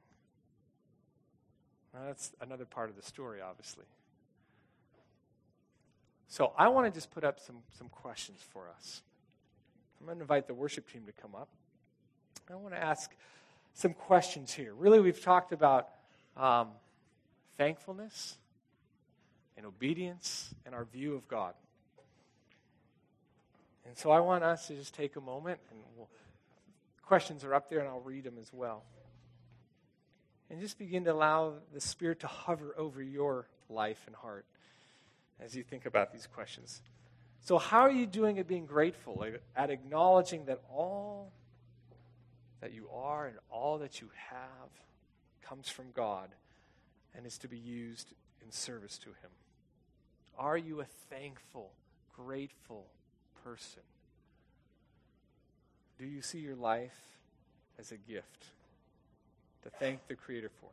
Now, 1.94 2.00
that's 2.06 2.32
another 2.40 2.64
part 2.64 2.88
of 2.88 2.96
the 2.96 3.02
story, 3.02 3.40
obviously. 3.40 3.84
So 6.28 6.52
I 6.56 6.68
want 6.68 6.86
to 6.86 6.98
just 6.98 7.10
put 7.10 7.24
up 7.24 7.38
some, 7.38 7.56
some 7.76 7.88
questions 7.88 8.40
for 8.52 8.68
us. 8.74 9.02
I'm 10.00 10.06
going 10.06 10.18
to 10.18 10.22
invite 10.22 10.46
the 10.46 10.54
worship 10.54 10.90
team 10.90 11.02
to 11.06 11.12
come 11.12 11.34
up. 11.34 11.48
I 12.50 12.56
want 12.56 12.74
to 12.74 12.82
ask 12.82 13.14
some 13.74 13.92
questions 13.92 14.52
here. 14.52 14.74
Really, 14.74 15.00
we've 15.00 15.22
talked 15.22 15.52
about 15.52 15.88
um, 16.36 16.68
thankfulness 17.56 18.38
and 19.56 19.66
obedience 19.66 20.54
and 20.64 20.74
our 20.74 20.84
view 20.84 21.14
of 21.14 21.28
God. 21.28 21.54
And 23.86 23.96
so 23.96 24.10
I 24.10 24.20
want 24.20 24.44
us 24.44 24.68
to 24.68 24.74
just 24.74 24.94
take 24.94 25.16
a 25.16 25.20
moment, 25.20 25.58
and 25.70 25.80
we'll, 25.96 26.08
questions 27.04 27.44
are 27.44 27.54
up 27.54 27.68
there, 27.68 27.80
and 27.80 27.88
I'll 27.88 28.00
read 28.00 28.24
them 28.24 28.36
as 28.40 28.52
well. 28.52 28.84
And 30.50 30.60
just 30.60 30.78
begin 30.78 31.04
to 31.04 31.12
allow 31.12 31.54
the 31.72 31.80
Spirit 31.80 32.20
to 32.20 32.26
hover 32.26 32.74
over 32.76 33.02
your 33.02 33.46
life 33.68 34.02
and 34.06 34.14
heart 34.14 34.44
as 35.40 35.56
you 35.56 35.62
think 35.62 35.86
about 35.86 36.12
these 36.12 36.26
questions. 36.26 36.82
So, 37.40 37.58
how 37.58 37.80
are 37.80 37.90
you 37.90 38.06
doing 38.06 38.38
at 38.38 38.46
being 38.46 38.66
grateful, 38.66 39.24
at 39.56 39.70
acknowledging 39.70 40.44
that 40.44 40.60
all 40.70 41.32
that 42.60 42.72
you 42.72 42.88
are 42.94 43.26
and 43.26 43.36
all 43.50 43.78
that 43.78 44.00
you 44.00 44.08
have 44.30 44.70
comes 45.42 45.68
from 45.68 45.86
God 45.92 46.28
and 47.16 47.26
is 47.26 47.38
to 47.38 47.48
be 47.48 47.58
used 47.58 48.12
in 48.44 48.50
service 48.50 48.98
to 48.98 49.08
Him? 49.08 49.30
Are 50.38 50.56
you 50.56 50.80
a 50.80 50.86
thankful, 51.10 51.70
grateful 52.16 52.86
person? 53.44 53.82
Do 55.98 56.06
you 56.06 56.22
see 56.22 56.38
your 56.38 56.56
life 56.56 56.98
as 57.78 57.92
a 57.92 57.96
gift 57.96 58.46
to 59.62 59.70
thank 59.70 60.06
the 60.08 60.14
Creator 60.14 60.50
for? 60.60 60.70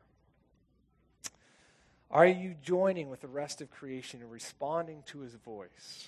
Are 2.12 2.26
you 2.26 2.56
joining 2.64 3.10
with 3.10 3.22
the 3.22 3.28
rest 3.28 3.62
of 3.62 3.70
creation 3.70 4.22
and 4.22 4.32
responding 4.32 5.04
to 5.08 5.20
His 5.20 5.36
voice 5.36 6.08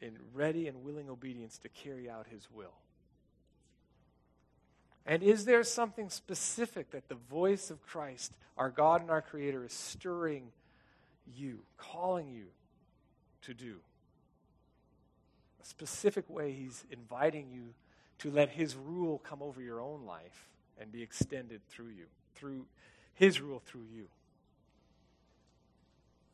in 0.00 0.16
ready 0.32 0.68
and 0.68 0.84
willing 0.84 1.10
obedience 1.10 1.58
to 1.58 1.68
carry 1.68 2.08
out 2.08 2.26
His 2.28 2.46
will? 2.54 2.74
And 5.08 5.22
is 5.22 5.46
there 5.46 5.64
something 5.64 6.10
specific 6.10 6.90
that 6.90 7.08
the 7.08 7.14
voice 7.14 7.70
of 7.70 7.82
Christ, 7.82 8.30
our 8.58 8.68
God 8.68 9.00
and 9.00 9.10
our 9.10 9.22
Creator, 9.22 9.64
is 9.64 9.72
stirring 9.72 10.52
you, 11.34 11.60
calling 11.78 12.28
you 12.28 12.44
to 13.42 13.54
do? 13.54 13.76
A 15.62 15.64
specific 15.64 16.28
way 16.28 16.52
He's 16.52 16.84
inviting 16.90 17.48
you 17.50 17.72
to 18.18 18.30
let 18.30 18.50
His 18.50 18.76
rule 18.76 19.18
come 19.18 19.40
over 19.40 19.62
your 19.62 19.80
own 19.80 20.04
life 20.04 20.46
and 20.78 20.92
be 20.92 21.02
extended 21.02 21.62
through 21.70 21.88
you, 21.88 22.04
through 22.34 22.66
His 23.14 23.40
rule 23.40 23.62
through 23.64 23.86
you. 23.90 24.08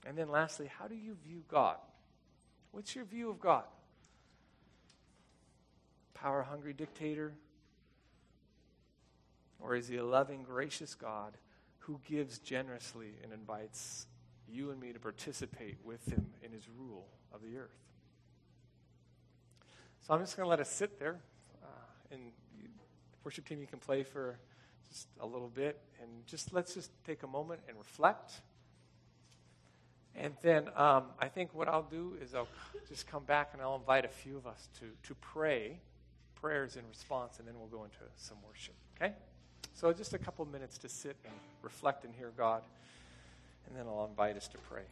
And 0.05 0.19
then 0.19 0.29
lastly, 0.29 0.69
how 0.81 0.89
do 0.89 0.97
you 0.97 1.17
view 1.25 1.45
God? 1.49 1.77
What's 2.73 2.97
your 2.97 3.05
view 3.05 3.31
of 3.31 3.39
God? 3.39 3.65
Power 6.13 6.43
hungry 6.43 6.73
dictator? 6.73 7.35
Or 9.61 9.75
is 9.75 9.89
he 9.89 9.97
a 9.97 10.05
loving, 10.05 10.43
gracious 10.43 10.95
God 10.95 11.37
who 11.79 12.01
gives 12.07 12.39
generously 12.39 13.15
and 13.23 13.33
invites 13.33 14.07
you 14.49 14.71
and 14.71 14.81
me 14.81 14.93
to 14.93 14.99
participate 14.99 15.79
with 15.85 16.07
him 16.11 16.27
in 16.43 16.53
his 16.53 16.69
rule 16.69 17.07
of 17.33 17.43
the 17.43 17.57
earth? 17.57 17.79
So 20.01 20.13
I'm 20.13 20.21
just 20.21 20.37
going 20.37 20.45
to 20.47 20.51
let 20.51 20.61
us 20.61 20.71
sit 20.71 20.99
there. 20.99 21.19
Uh, 21.63 21.67
and 22.13 22.21
you, 22.61 22.69
worship 23.25 23.49
team, 23.49 23.61
you 23.61 23.67
can 23.67 23.79
play 23.79 24.03
for 24.03 24.39
just 24.91 25.09
a 25.21 25.27
little 25.27 25.49
bit. 25.49 25.81
And 26.03 26.11
just 26.27 26.53
let's 26.53 26.75
just 26.75 26.91
take 27.07 27.23
a 27.23 27.27
moment 27.27 27.61
and 27.69 27.79
reflect. 27.79 28.33
And 30.15 30.35
then 30.43 30.69
um, 30.77 31.05
I 31.19 31.29
think 31.29 31.55
what 31.55 31.69
I'll 31.69 31.89
do 31.91 32.17
is 32.21 32.35
I'll 32.35 32.49
just 32.89 33.07
come 33.07 33.25
back 33.25 33.51
and 33.53 33.63
I'll 33.63 33.77
invite 33.77 34.05
a 34.05 34.09
few 34.09 34.37
of 34.37 34.47
us 34.47 34.69
to, 34.81 34.87
to 35.09 35.15
pray 35.17 35.81
prayers 36.45 36.77
in 36.77 36.87
response, 36.89 37.39
and 37.39 37.49
then 37.49 37.55
we'll 37.59 37.69
go 37.69 37.85
into 37.85 37.97
some 38.17 38.37
worship. 38.47 38.75
Okay? 38.97 39.15
So 39.75 39.93
just 39.93 40.15
a 40.15 40.19
couple 40.19 40.47
minutes 40.47 40.79
to 40.79 40.89
sit 40.89 41.17
and 41.25 41.35
reflect 41.63 42.05
and 42.05 42.15
hear 42.15 42.31
God, 42.37 42.63
and 43.67 43.77
then 43.77 43.87
I'll 43.89 44.07
invite 44.09 44.37
us 44.37 44.47
to 44.49 44.59
pray. 44.59 44.85